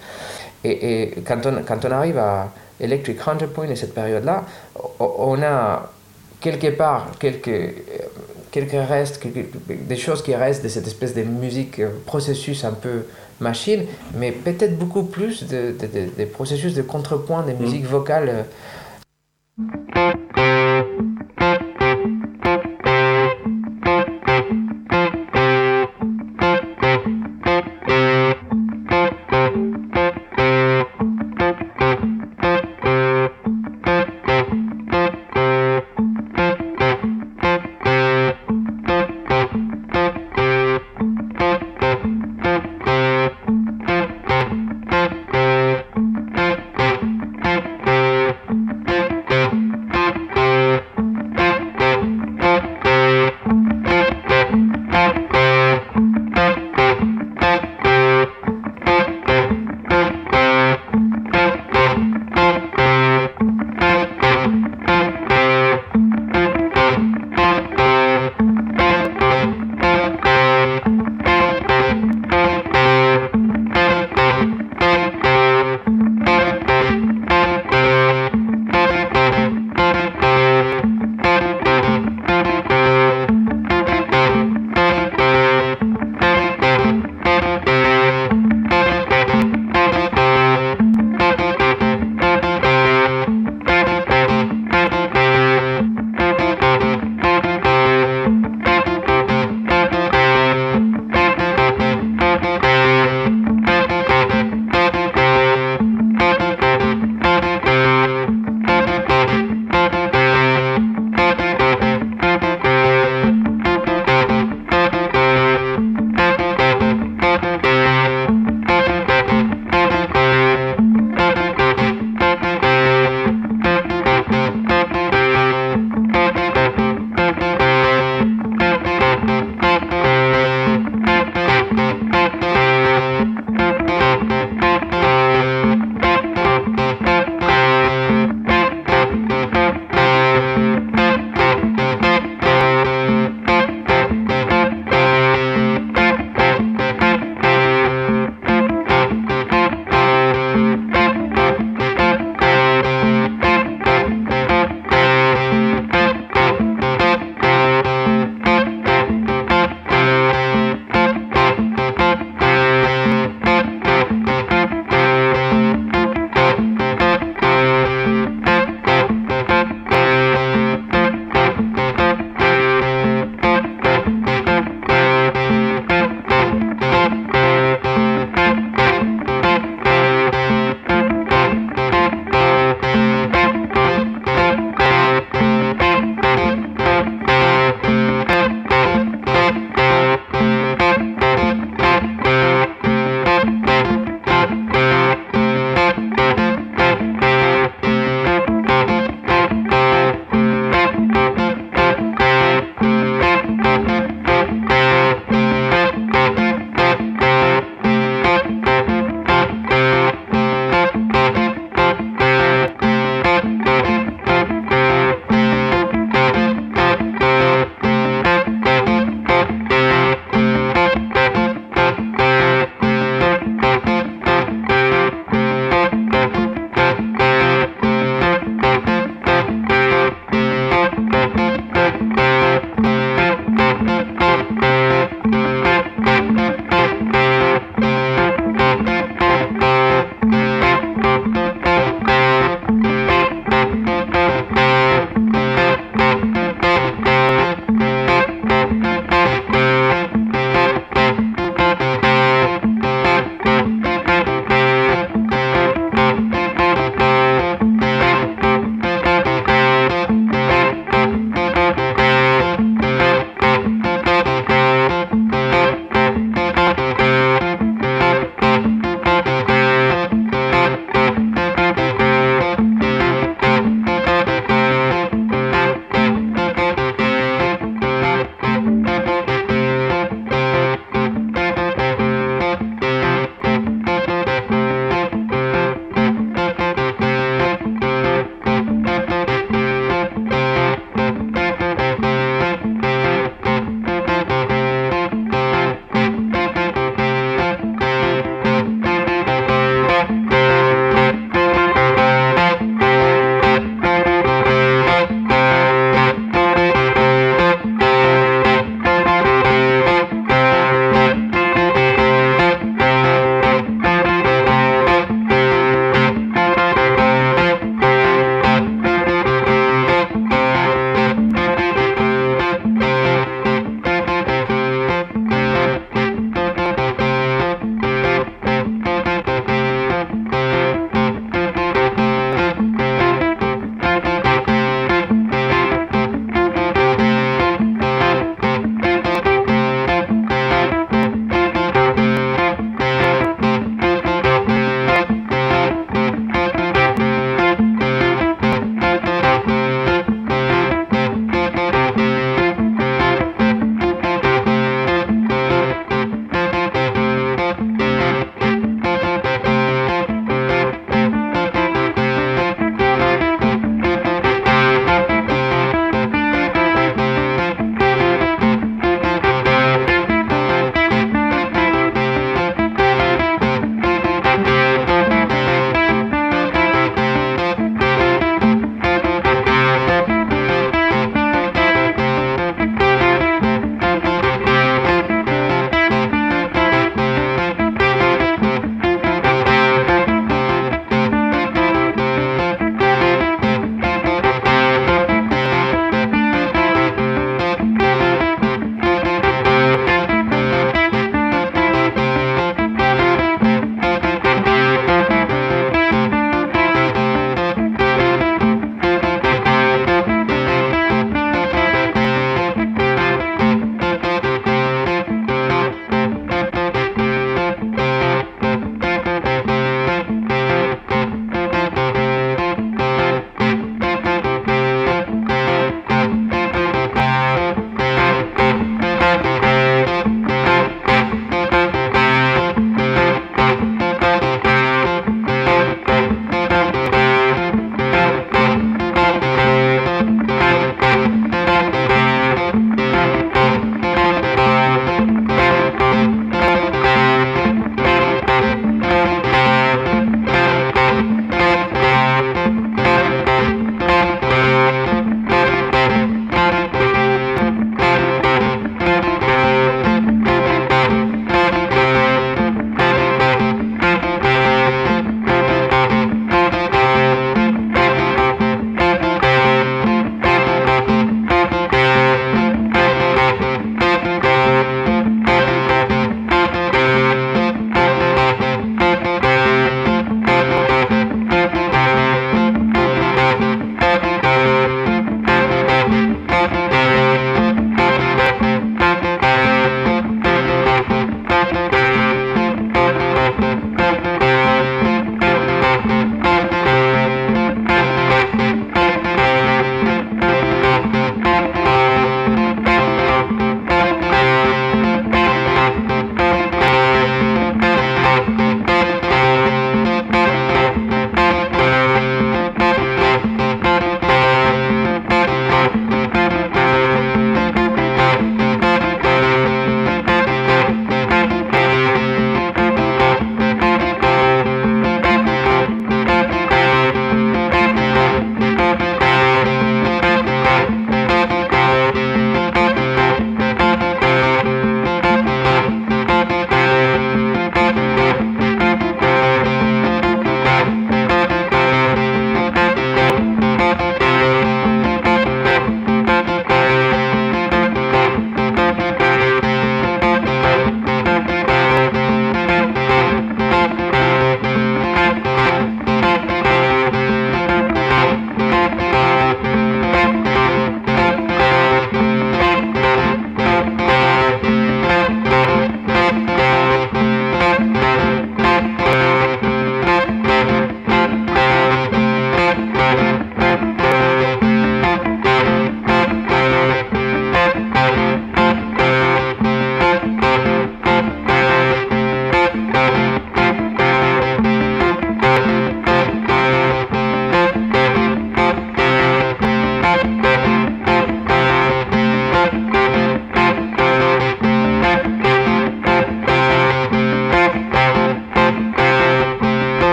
Et, 0.64 1.02
et 1.04 1.22
quand, 1.22 1.46
on, 1.46 1.64
quand 1.64 1.86
on 1.86 1.92
arrive 1.92 2.18
à 2.18 2.52
Electric 2.80 3.18
Counterpoint 3.18 3.70
et 3.70 3.76
cette 3.76 3.94
période-là, 3.94 4.46
on 5.00 5.42
a 5.42 5.90
quelque 6.40 6.68
part 6.68 7.12
quelques 7.20 7.76
quelques 8.52 8.88
restes, 8.88 9.26
des 9.68 9.96
choses 9.96 10.22
qui 10.22 10.36
restent 10.36 10.64
de 10.64 10.70
cette 10.70 10.88
espèce 10.88 11.16
de 11.16 11.24
musique, 11.24 11.80
euh, 11.80 11.90
processus 12.06 12.64
un 12.64 12.74
peu 12.74 13.06
machine, 13.40 13.86
mais 14.16 14.32
peut-être 14.32 14.78
beaucoup 14.78 15.04
plus 15.04 15.48
de, 15.48 15.74
des 16.18 16.26
processus 16.26 16.76
de 16.76 16.82
contrepoint 16.82 17.44
des 17.44 17.54
musiques 17.54 17.86
mm. 17.86 17.88
vocales. 17.88 18.46
four, 20.36 20.51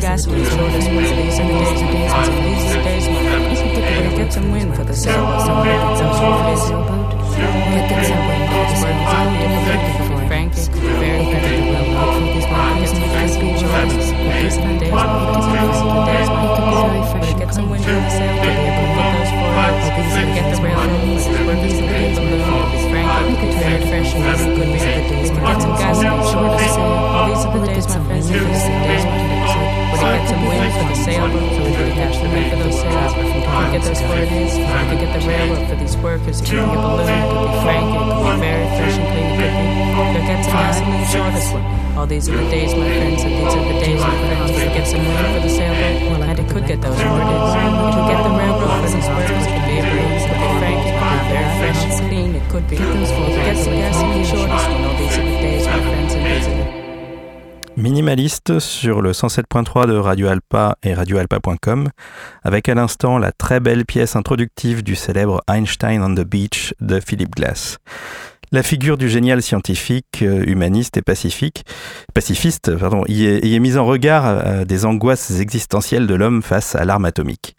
some 0.00 0.32
and 0.32 0.42
days 0.42 0.56
and 0.56 0.56
days 0.88 1.38
and 1.38 1.48
days 1.48 1.80
and 1.80 1.92
days 1.92 2.72
and 2.72 2.84
days. 2.84 3.04
You 4.02 4.16
get 4.16 4.32
some 4.32 4.50
wind 4.50 4.74
for 4.74 4.84
the 4.84 4.94
sailboats, 4.94 5.44
some 5.44 5.58
wind, 5.60 5.68
get 5.68 5.98
some 5.98 6.12
sweet 6.16 6.38
face, 6.48 6.64
some 6.64 6.86
boat. 6.88 7.12
Get 7.32 8.06
some 8.08 8.24
wind 8.24 8.48
for 8.48 8.62
the 8.62 8.76
sailboats, 8.80 9.20
for 10.08 10.20
Frank, 10.28 10.52
very 10.96 11.28
some 11.28 11.44
wind 11.44 12.16
for 12.16 12.32
these 12.32 12.48
markets, 12.48 12.92
and 12.92 13.04
get 17.38 17.52
some 17.52 17.68
wind 17.68 17.84
for 17.84 17.90
the 17.92 18.08
sailboats, 18.08 18.56
get 18.64 18.72
for 18.72 18.88
those 19.12 19.28
four 19.28 19.52
hours, 19.60 19.92
get 20.32 20.46
the 20.48 20.62
railroads, 20.62 21.24
where 21.28 21.58
these 21.60 21.76
and 21.76 21.88
days, 21.92 22.16
and 22.16 22.26
these 22.32 22.86
Frank, 22.88 23.08
could 23.40 23.52
fresh, 23.60 24.10
and 24.14 24.56
good, 24.56 24.68
these 24.72 24.88
are 24.88 24.96
the 24.96 25.12
days. 25.12 25.28
Get 25.28 25.60
some 25.60 25.76
gas, 25.76 26.00
and 26.00 26.24
short 26.32 26.48
of 26.48 26.60
sail, 26.60 27.28
these 27.28 27.44
are 27.44 27.52
the 27.52 27.66
days, 27.66 27.86
my 27.88 27.98
friends, 28.06 28.26
these 28.28 28.40
are 28.40 28.44
the 28.44 28.48
days, 28.48 29.04
my 29.04 29.10
friends. 29.12 29.71
Get 30.02 30.28
some 30.28 30.42
wind 30.42 30.72
for 30.74 30.86
the 30.90 30.98
sailboat, 30.98 31.50
so 31.54 31.60
we 31.62 31.72
could 31.78 31.94
catch 31.94 32.16
the 32.18 32.28
wind 32.28 32.50
for 32.50 32.58
those 32.58 32.74
sails? 32.74 33.12
Could 33.14 33.70
get 33.70 33.82
those 33.86 34.02
four 34.02 34.18
days, 34.26 34.52
could 34.58 34.98
get 34.98 35.10
the 35.14 35.22
railroad 35.28 35.68
for 35.68 35.76
these 35.76 35.96
workers, 35.96 36.40
it 36.40 36.44
could 36.44 36.58
be 36.58 36.74
a 36.74 36.82
balloon, 36.82 37.06
it 37.06 37.22
could 37.30 37.46
be 37.46 37.58
Frankie, 37.62 37.94
it 37.94 38.06
could 38.10 38.26
be 38.26 38.40
very 38.42 38.66
fresh 38.74 38.96
and 38.98 39.06
clean, 39.14 39.30
it 39.30 39.38
could 39.38 39.54
be. 39.54 39.82
Could 40.12 40.26
get 40.26 40.40
some 40.42 40.58
gasoline 40.58 41.06
short 41.06 41.34
of 41.38 41.82
all 41.96 42.06
these 42.06 42.28
are 42.28 42.36
the 42.36 42.50
days, 42.50 42.74
my 42.74 42.88
friends, 42.88 43.22
and 43.22 43.32
these 43.36 43.54
are 43.54 43.62
the 43.62 43.78
days, 43.78 44.00
my 44.00 44.10
friends. 44.10 44.50
It 44.50 44.74
get 44.74 44.86
some 44.88 45.04
wind 45.06 45.28
for 45.34 45.40
the 45.46 45.52
sailboat? 45.54 46.28
And 46.28 46.38
it 46.38 46.48
could 46.50 46.66
get 46.66 46.80
those 46.80 46.96
days. 46.96 47.06
Could 47.06 48.06
get 48.10 48.20
the 48.26 48.32
railroad 48.32 48.74
for 48.82 48.90
these 48.90 49.06
workers, 49.06 49.44
it 49.46 49.52
could 49.54 49.66
be 49.70 49.76
a 49.78 49.84
balloon, 49.86 50.18
it 50.18 50.26
could 50.26 50.40
be 50.42 50.50
Frankie, 50.58 50.90
it 50.90 50.98
could 50.98 51.14
be 51.14 51.30
very 51.30 51.50
fresh 51.62 51.80
and 51.86 51.94
clean, 52.10 52.30
it 52.34 52.44
could 52.50 52.66
be. 52.66 52.76
Could 52.76 53.38
get 53.46 53.56
some 53.56 53.76
gasoline 53.78 54.24
short 54.26 54.50
of 54.50 54.66
all 54.66 54.98
these 54.98 55.14
are 55.14 55.22
the 55.22 55.36
days, 55.38 55.66
my 55.66 55.78
friends, 55.78 56.14
and 56.14 56.26
these 56.26 56.48
are 56.48 56.56
the 56.58 56.81
Minimaliste 57.76 58.58
sur 58.58 59.00
le 59.00 59.12
107.3 59.12 59.86
de 59.86 59.94
Radio 59.94 60.28
Alpa 60.28 60.76
et 60.82 60.92
radioalpa.com, 60.92 61.88
avec 62.42 62.68
à 62.68 62.74
l'instant 62.74 63.18
la 63.18 63.32
très 63.32 63.60
belle 63.60 63.86
pièce 63.86 64.14
introductive 64.14 64.82
du 64.82 64.94
célèbre 64.94 65.42
Einstein 65.48 66.02
on 66.02 66.14
the 66.14 66.26
Beach 66.26 66.74
de 66.80 67.00
Philip 67.00 67.34
Glass. 67.34 67.78
La 68.52 68.62
figure 68.62 68.98
du 68.98 69.08
génial 69.08 69.42
scientifique, 69.42 70.22
euh, 70.22 70.44
humaniste 70.46 70.98
et 70.98 71.02
pacifique, 71.02 71.64
pacifiste 72.12 72.76
pardon, 72.76 73.04
y, 73.08 73.24
est, 73.24 73.46
y 73.46 73.54
est 73.54 73.60
mise 73.60 73.78
en 73.78 73.86
regard 73.86 74.26
euh, 74.26 74.64
des 74.66 74.84
angoisses 74.84 75.40
existentielles 75.40 76.06
de 76.06 76.14
l'homme 76.14 76.42
face 76.42 76.74
à 76.74 76.84
l'arme 76.84 77.06
atomique. 77.06 77.56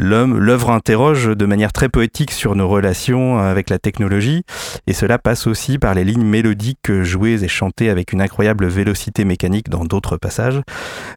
L'œuvre 0.00 0.70
interroge 0.70 1.26
de 1.26 1.44
manière 1.44 1.72
très 1.72 1.88
poétique 1.88 2.30
sur 2.30 2.54
nos 2.54 2.68
relations 2.68 3.40
avec 3.40 3.68
la 3.68 3.80
technologie, 3.80 4.44
et 4.86 4.92
cela 4.92 5.18
passe 5.18 5.48
aussi 5.48 5.76
par 5.76 5.92
les 5.92 6.04
lignes 6.04 6.24
mélodiques 6.24 7.02
jouées 7.02 7.42
et 7.42 7.48
chantées 7.48 7.90
avec 7.90 8.12
une 8.12 8.20
incroyable 8.20 8.68
vélocité 8.68 9.24
mécanique 9.24 9.68
dans 9.68 9.84
d'autres 9.84 10.16
passages, 10.16 10.60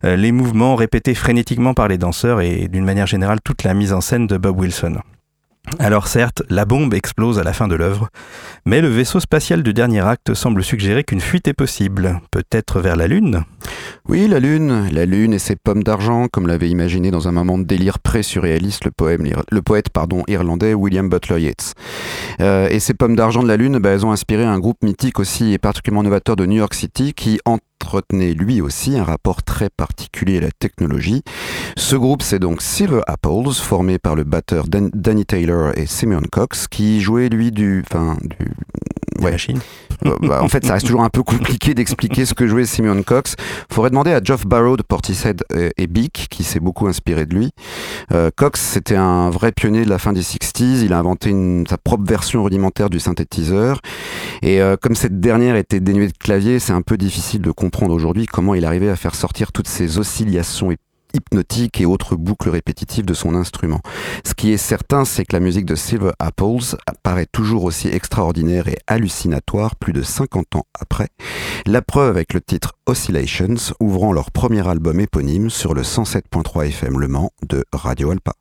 euh, 0.04 0.16
les 0.16 0.32
mouvements 0.32 0.76
répétés 0.76 1.14
frénétiquement 1.14 1.76
par 1.76 1.90
les 1.90 2.00
danseurs 2.00 2.42
et 2.42 2.68
d'une 2.70 2.84
manière 2.84 3.06
générale 3.06 3.38
toute 3.44 3.64
la 3.64 3.76
mise 3.76 3.94
en 3.94 4.02
scène 4.02 4.26
de 4.26 4.38
Bob 4.38 4.60
Wilson. 4.60 4.98
Alors 5.78 6.08
certes, 6.08 6.42
la 6.50 6.66
bombe 6.66 6.96
explose 6.96 7.38
à 7.38 7.44
la 7.44 7.54
fin 7.54 7.68
de 7.68 7.76
l'œuvre, 7.76 8.10
mais 8.66 8.82
le 8.82 8.88
vaisseau 8.88 9.20
spatial 9.20 9.62
du 9.62 9.76
dernier 9.76 10.02
acte 10.02 10.34
semble 10.34 10.64
suggérer 10.64 11.04
qu'une 11.04 11.22
fuite 11.22 11.48
est 11.48 11.54
possible, 11.54 12.20
peut-être 12.32 12.82
vers 12.82 12.96
la 12.96 13.06
Lune? 13.06 13.44
Oui, 14.08 14.28
la 14.28 14.40
Lune, 14.40 14.90
la 14.92 15.06
Lune 15.06 15.34
et 15.34 15.40
ses 15.40 15.56
pommes 15.56 15.84
d'argent, 15.84 16.28
comme 16.32 16.48
l'avait 16.48 16.70
imaginé 16.70 17.12
dans 17.12 17.28
un 17.28 17.32
moment 17.32 17.58
de 17.58 17.64
délire 17.64 18.00
pré-surréaliste 18.00 18.86
le, 18.86 18.92
le 19.50 19.62
poète 19.62 19.90
pardon, 19.90 20.24
irlandais 20.28 20.74
William 20.74 21.10
Butler 21.10 21.42
Yeats. 21.42 21.74
Euh, 22.40 22.68
et 22.70 22.80
ces 22.80 22.94
pommes 22.94 23.16
d'argent 23.16 23.44
de 23.44 23.48
la 23.48 23.58
Lune, 23.58 23.80
bah, 23.80 23.90
elles 23.92 24.06
ont 24.06 24.12
inspiré 24.12 24.44
un 24.44 24.60
groupe 24.60 24.84
mythique 24.84 25.20
aussi 25.20 25.54
et 25.54 25.58
particulièrement 25.58 26.04
novateur 26.04 26.36
de 26.36 26.46
New 26.46 26.58
York 26.58 26.74
City 26.74 27.14
qui, 27.14 27.40
en 27.46 27.60
entretenait 27.82 28.34
lui 28.34 28.62
aussi 28.62 28.98
un 28.98 29.04
rapport 29.04 29.44
très 29.44 29.70
particulier 29.70 30.38
à 30.38 30.42
la 30.42 30.52
technologie. 30.52 31.24
Ce 31.78 31.96
groupe, 31.96 32.22
c'est 32.22 32.40
donc 32.40 32.62
Silver 32.62 33.02
Apples, 33.08 33.52
formé 33.54 33.98
par 33.98 34.16
le 34.16 34.24
batteur 34.24 34.68
Dan 34.68 34.92
Danny 34.94 35.26
Taylor 35.26 35.78
et 35.78 35.88
Simeon 35.88 36.22
Cox, 36.32 36.68
qui 36.68 37.02
jouait 37.02 37.30
lui 37.30 37.52
du, 37.52 37.84
enfin, 37.90 38.18
du, 38.22 38.52
ouais. 39.22 39.32
machine. 39.32 39.60
bah, 40.22 40.42
en 40.42 40.48
fait, 40.48 40.66
ça 40.66 40.74
reste 40.74 40.86
toujours 40.86 41.04
un 41.04 41.10
peu 41.10 41.24
compliqué 41.24 41.74
d'expliquer 41.74 42.26
ce 42.26 42.34
que 42.34 42.48
jouait 42.48 42.66
Simeon 42.66 43.04
Cox. 43.04 43.36
Faudrait 43.72 43.90
demander 43.90 44.12
à 44.12 44.22
Geoff 44.24 44.46
Barrow 44.46 44.78
de 44.78 44.84
Portishead 44.84 45.44
et 45.78 45.88
Beak, 45.88 46.28
qui 46.30 46.44
s'est 46.44 46.60
beaucoup 46.60 46.88
inspiré 46.88 47.26
de 47.26 47.36
lui. 47.36 47.52
Euh, 48.12 48.30
Cox, 48.36 48.60
c'était 48.60 48.96
un 48.96 49.30
vrai 49.30 49.52
pionnier 49.52 49.86
de 49.86 49.90
la 49.90 50.00
fin 50.00 50.14
des 50.14 50.22
60s. 50.22 50.84
Il 50.84 50.94
a 50.94 51.00
inventé 51.00 51.30
une, 51.30 51.66
sa 51.68 51.78
propre 51.78 52.06
version 52.06 52.44
rudimentaire 52.44 52.90
du 52.90 53.00
synthétiseur. 53.00 53.82
Et 54.42 54.62
euh, 54.62 54.76
comme 54.78 54.96
cette 54.96 55.20
dernière 55.20 55.56
était 55.56 55.80
dénuée 55.80 56.08
de 56.08 56.18
clavier, 56.18 56.60
c'est 56.60 56.74
un 56.74 56.82
peu 56.82 56.98
difficile 56.98 57.42
de 57.42 57.52
comprendre 57.52 57.94
aujourd'hui 57.94 58.26
comment 58.26 58.56
il 58.56 58.66
arrivait 58.66 58.90
à 58.90 58.96
faire 58.96 59.16
sortir 59.16 59.52
toutes 59.52 59.68
ces 59.68 59.98
oscillations 59.98 60.72
hypnotiques 61.14 61.82
et 61.82 61.86
autres 61.86 62.16
boucles 62.16 62.50
répétitives 62.50 63.06
de 63.06 63.14
son 63.14 63.36
instrument. 63.36 63.82
Ce 64.26 64.34
qui 64.34 64.52
est 64.52 64.58
certain, 64.58 65.06
c'est 65.06 65.26
que 65.26 65.36
la 65.36 65.40
musique 65.40 65.66
de 65.66 65.76
Silver 65.76 66.12
Apples 66.20 66.76
apparaît 66.86 67.28
toujours 67.32 67.64
aussi 67.64 67.88
extraordinaire 67.88 68.68
et 68.68 68.78
hallucinatoire 68.88 69.76
plus 69.76 69.94
de 69.94 70.02
50 70.02 70.56
ans 70.56 70.66
après. 70.80 71.10
La 71.66 71.82
preuve 71.82 72.10
avec 72.10 72.34
le 72.34 72.42
titre 72.42 72.74
Oscillations, 72.86 73.74
ouvrant 73.80 74.14
leur 74.14 74.32
premier 74.32 74.68
album 74.68 75.00
éponyme 75.00 75.50
sur 75.50 75.74
le 75.74 75.84
107.3 75.84 76.68
FM 76.68 77.00
Le 77.00 77.08
Mans 77.08 77.32
de 77.48 77.64
Radio 77.74 78.12
Alpa. 78.12 78.34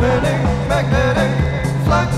magnetic, 0.00 0.68
magnetic, 0.68 1.84
flux. 1.84 2.17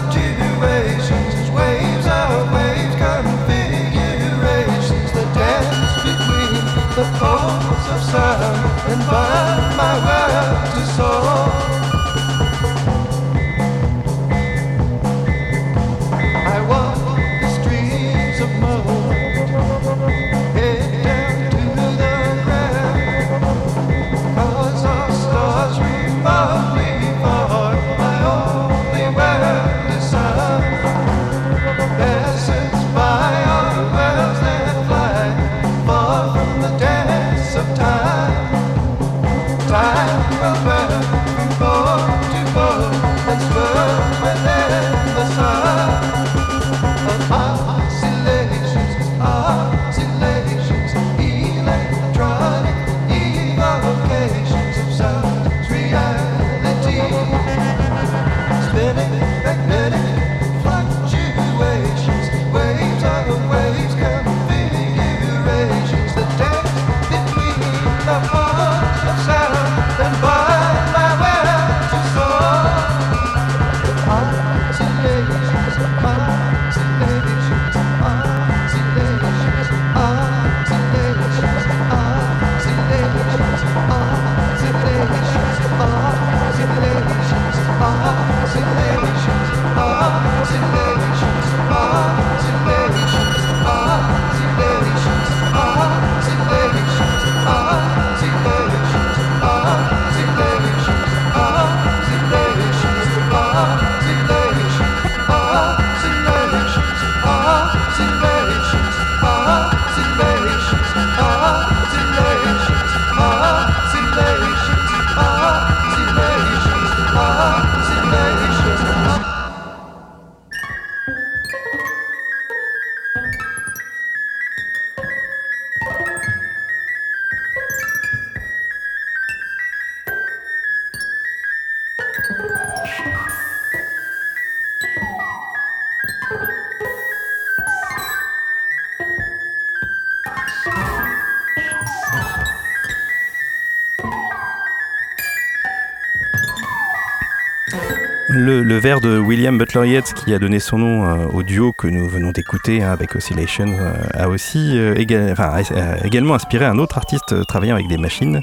William 149.30 149.56
Butler 149.58 149.88
Yeats, 149.88 150.12
qui 150.12 150.34
a 150.34 150.40
donné 150.40 150.58
son 150.58 150.78
nom 150.78 151.06
euh, 151.06 151.26
au 151.32 151.44
duo 151.44 151.70
que 151.70 151.86
nous 151.86 152.08
venons 152.08 152.32
d'écouter 152.32 152.82
hein, 152.82 152.90
avec 152.90 153.14
Oscillation, 153.14 153.66
euh, 153.78 153.92
a 154.14 154.28
aussi 154.28 154.76
euh, 154.76 154.96
également 154.96 156.34
inspiré 156.34 156.64
un 156.64 156.76
autre 156.78 156.98
artiste 156.98 157.46
travaillant 157.46 157.76
avec 157.76 157.86
des 157.86 157.96
machines 157.96 158.42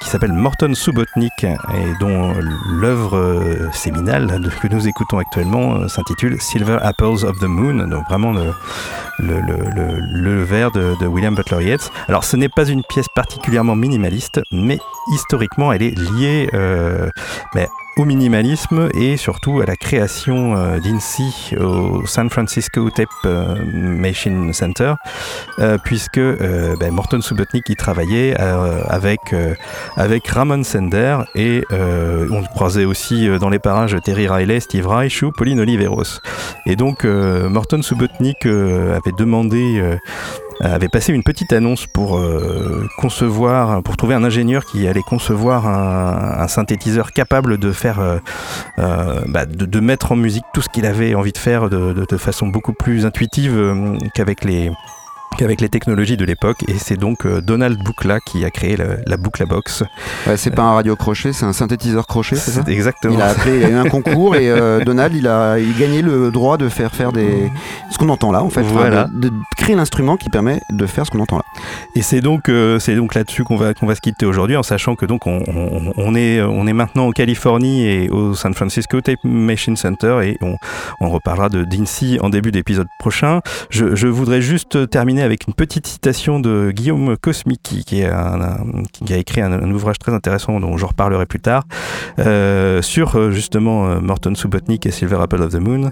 qui 0.00 0.08
s'appelle 0.08 0.32
Morton 0.32 0.74
Subotnick 0.74 1.44
et 1.44 1.98
dont 2.00 2.34
l'œuvre 2.68 3.70
séminale 3.72 4.40
que 4.60 4.66
nous 4.66 4.88
écoutons 4.88 5.18
actuellement 5.18 5.86
s'intitule 5.86 6.40
Silver 6.40 6.78
Apples 6.82 7.24
of 7.24 7.38
the 7.38 7.44
Moon, 7.44 7.86
donc 7.86 8.04
vraiment 8.08 8.34
le, 9.22 9.40
le, 9.40 10.00
le, 10.00 10.42
vers 10.42 10.70
de, 10.70 11.06
William 11.06 11.34
Butler 11.34 11.64
Yeats. 11.64 11.90
Alors 12.08 12.24
ce 12.24 12.36
n'est 12.36 12.48
pas 12.48 12.66
une 12.66 12.82
pièce 12.82 13.06
particulièrement 13.14 13.76
minimaliste, 13.76 14.40
mais 14.50 14.78
historiquement 15.14 15.72
elle 15.72 15.82
est 15.82 15.98
liée 15.98 16.48
euh, 16.54 17.08
au 17.98 18.04
minimalisme 18.04 18.88
et 18.94 19.16
surtout 19.16 19.60
à 19.60 19.66
la 19.66 19.76
création 19.76 20.56
euh, 20.56 20.78
d'INSI 20.78 21.54
au 21.60 22.06
San 22.06 22.30
Francisco 22.30 22.88
Tape 22.90 23.08
euh, 23.26 23.56
Machine 23.74 24.52
Center, 24.54 24.94
euh, 25.58 25.76
puisque 25.84 26.16
euh, 26.16 26.74
ben, 26.80 26.90
Morton 26.90 27.20
Subotnick 27.20 27.68
y 27.68 27.76
travaillait 27.76 28.34
avec, 28.88 29.34
avec 29.96 30.26
Ramon 30.26 30.62
Sender 30.62 31.18
et 31.34 31.64
on 31.70 32.42
croisait 32.44 32.84
aussi 32.84 33.28
dans 33.38 33.48
les 33.48 33.58
parages 33.58 33.96
Terry 34.04 34.28
Riley, 34.28 34.60
Steve 34.60 34.86
Reich 34.86 35.22
ou 35.22 35.32
Pauline 35.32 35.60
Oliveros. 35.60 36.20
Et 36.66 36.76
donc 36.76 37.04
Morton 37.04 37.82
Subotnick 37.82 38.46
euh, 38.46 38.96
avait 39.12 39.24
demandé 39.24 39.98
euh, 40.62 40.74
avait 40.74 40.88
passé 40.88 41.12
une 41.12 41.24
petite 41.24 41.52
annonce 41.52 41.86
pour 41.86 42.18
euh, 42.18 42.86
concevoir, 42.98 43.82
pour 43.82 43.96
trouver 43.96 44.14
un 44.14 44.22
ingénieur 44.22 44.64
qui 44.64 44.86
allait 44.86 45.02
concevoir 45.02 45.66
un, 45.66 46.46
synthétiseur 46.46 47.12
capable 47.12 47.58
de 47.58 47.72
faire, 47.72 47.98
euh, 48.00 49.20
bah, 49.26 49.46
de, 49.46 49.80
mettre 49.80 50.12
en 50.12 50.16
musique 50.16 50.44
tout 50.54 50.60
ce 50.60 50.68
qu'il 50.68 50.86
avait 50.86 51.14
envie 51.14 51.32
de 51.32 51.38
faire 51.38 51.68
de, 51.68 52.16
façon 52.16 52.46
beaucoup 52.46 52.74
plus 52.74 53.06
intuitive 53.06 53.98
qu'avec 54.14 54.44
les 54.44 54.70
qu'avec 55.42 55.60
les 55.60 55.68
technologies 55.68 56.16
de 56.16 56.24
l'époque 56.24 56.58
et 56.68 56.78
c'est 56.78 56.96
donc 56.96 57.26
euh, 57.26 57.40
Donald 57.40 57.76
Buchla 57.82 58.20
qui 58.20 58.44
a 58.44 58.50
créé 58.50 58.76
la, 58.76 58.84
la 59.04 59.16
Buchla 59.16 59.44
Box. 59.44 59.82
Ouais, 60.28 60.36
c'est 60.36 60.52
pas 60.52 60.62
un 60.62 60.74
radio 60.74 60.94
crochet, 60.94 61.32
c'est 61.32 61.44
un 61.44 61.52
synthétiseur 61.52 62.06
crochet, 62.06 62.36
c'est 62.36 62.52
ça? 62.52 62.62
Exactement. 62.68 63.14
Il 63.14 63.20
a 63.20 63.26
appelé, 63.30 63.58
il 63.58 63.64
a 63.64 63.68
eu 63.70 63.74
un 63.74 63.88
concours 63.88 64.36
et 64.36 64.48
euh, 64.48 64.84
Donald, 64.84 65.12
il 65.16 65.26
a, 65.26 65.58
il 65.58 65.74
a 65.74 65.78
gagné 65.80 66.00
le 66.00 66.30
droit 66.30 66.58
de 66.58 66.68
faire 66.68 66.94
faire 66.94 67.10
des, 67.10 67.50
ce 67.90 67.98
qu'on 67.98 68.08
entend 68.08 68.30
là 68.30 68.40
en 68.44 68.50
fait, 68.50 68.62
Voilà. 68.62 69.08
de, 69.12 69.30
de 69.30 69.34
créer 69.62 69.76
l'instrument 69.76 70.16
qui 70.16 70.28
permet 70.28 70.60
de 70.70 70.86
faire 70.86 71.06
ce 71.06 71.12
qu'on 71.12 71.20
entend 71.20 71.36
là. 71.36 71.44
Et 71.94 72.02
c'est 72.02 72.20
donc, 72.20 72.48
euh, 72.48 72.80
donc 72.96 73.14
là-dessus 73.14 73.44
qu'on 73.44 73.54
va, 73.56 73.74
qu'on 73.74 73.86
va 73.86 73.94
se 73.94 74.00
quitter 74.00 74.26
aujourd'hui, 74.26 74.56
en 74.56 74.64
sachant 74.64 74.96
que 74.96 75.06
donc 75.06 75.28
on, 75.28 75.40
on- 75.96 76.14
est, 76.16 76.42
on 76.42 76.66
est 76.66 76.72
maintenant 76.72 77.06
en 77.06 77.12
Californie 77.12 77.86
et 77.86 78.10
au 78.10 78.34
San 78.34 78.54
Francisco 78.54 79.00
Tape 79.00 79.20
Machine 79.22 79.76
Center 79.76 80.18
et 80.24 80.36
on, 80.42 80.56
on 81.00 81.08
reparlera 81.10 81.48
de 81.48 81.62
d'INSI 81.64 82.18
en 82.20 82.28
début 82.28 82.50
d'épisode 82.50 82.88
prochain. 82.98 83.40
Je, 83.70 83.94
je 83.94 84.08
voudrais 84.08 84.42
juste 84.42 84.90
terminer 84.90 85.22
avec 85.22 85.46
une 85.46 85.54
petite 85.54 85.86
citation 85.86 86.40
de 86.40 86.72
Guillaume 86.74 87.16
Kosmicki, 87.16 87.84
qui, 87.84 88.02
qui 88.92 89.14
a 89.14 89.16
écrit 89.16 89.42
un, 89.42 89.70
ouvrage 89.70 89.98
très 90.00 90.12
intéressant 90.12 90.58
dont 90.58 90.76
je 90.76 90.84
reparlerai 90.86 91.26
plus 91.26 91.40
tard, 91.40 91.62
euh, 92.18 92.82
sur 92.82 93.14
euh, 93.16 93.30
justement 93.30 93.86
euh, 93.86 94.00
Morton 94.00 94.34
Subotnick 94.34 94.86
et 94.86 94.90
Silver 94.90 95.18
Apple 95.22 95.40
of 95.40 95.52
the 95.52 95.60
Moon. 95.60 95.90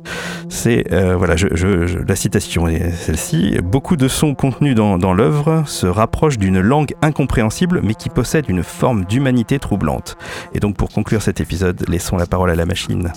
C'est, 0.48 0.84
voilà, 1.16 1.36
je- 1.36 1.54
je- 1.54 1.98
la 2.06 2.16
citation 2.16 2.66
est 2.66 2.90
celle-ci. 2.90 3.58
Beaucoup 3.62 3.96
de 3.96 4.08
sons 4.08 4.34
contenus 4.34 4.74
dans, 4.74 4.98
dans 4.98 5.12
l'œuvre 5.12 5.64
se 5.66 5.86
rapprochent 5.86 6.38
d'une 6.38 6.60
langue 6.60 6.94
incompréhensible 7.02 7.80
mais 7.82 7.94
qui 7.94 8.08
possède 8.08 8.48
une 8.48 8.62
forme 8.62 9.04
d'humanité 9.04 9.58
troublante. 9.58 10.16
Et 10.54 10.60
donc 10.60 10.76
pour 10.76 10.88
conclure 10.88 11.22
cet 11.22 11.40
épisode, 11.40 11.84
laissons 11.88 12.16
la 12.16 12.26
parole 12.26 12.50
à 12.50 12.54
la 12.54 12.66
machine. 12.66 13.12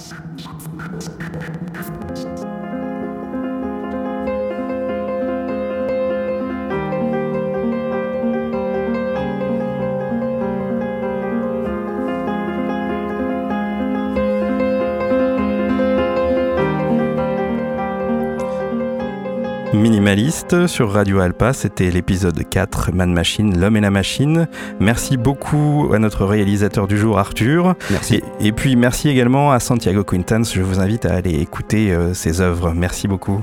Minimaliste 19.74 20.68
sur 20.68 20.92
Radio 20.92 21.20
Alpa, 21.20 21.52
c'était 21.52 21.90
l'épisode 21.90 22.48
4, 22.48 22.92
Man 22.94 23.12
Machine, 23.12 23.60
l'homme 23.60 23.76
et 23.76 23.82
la 23.82 23.90
machine. 23.90 24.48
Merci 24.80 25.18
beaucoup 25.18 25.90
à 25.94 26.00
notre 26.00 26.26
réalisateur 26.26 26.88
du 26.88 26.98
jour, 26.98 27.18
Arthur. 27.18 27.74
Merci. 27.90 28.22
Et, 28.40 28.48
et 28.48 28.52
puis 28.52 28.76
merci 28.76 29.10
également 29.10 29.52
à 29.52 29.60
Santiago 29.60 30.04
Quintans. 30.04 30.46
Je 30.46 30.62
vous 30.62 30.80
invite 30.80 31.06
à 31.06 31.16
aller 31.16 31.34
écouter 31.40 31.92
euh, 31.92 32.14
ses 32.14 32.40
œuvres. 32.40 32.74
Merci 32.76 33.08
beaucoup. 33.08 33.42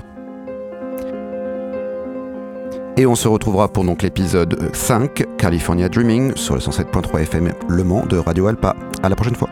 Et 2.96 3.06
on 3.06 3.14
se 3.16 3.26
retrouvera 3.26 3.68
pour 3.68 3.84
donc 3.84 4.02
l'épisode 4.02 4.70
5, 4.72 5.36
California 5.36 5.88
Dreaming, 5.88 6.36
sur 6.36 6.54
le 6.54 6.60
107.3 6.60 7.22
FM 7.22 7.52
Le 7.68 7.82
Mans 7.82 8.06
de 8.06 8.18
Radio 8.18 8.46
Alpa. 8.46 8.76
À 9.02 9.08
la 9.08 9.16
prochaine 9.16 9.34
fois. 9.36 9.48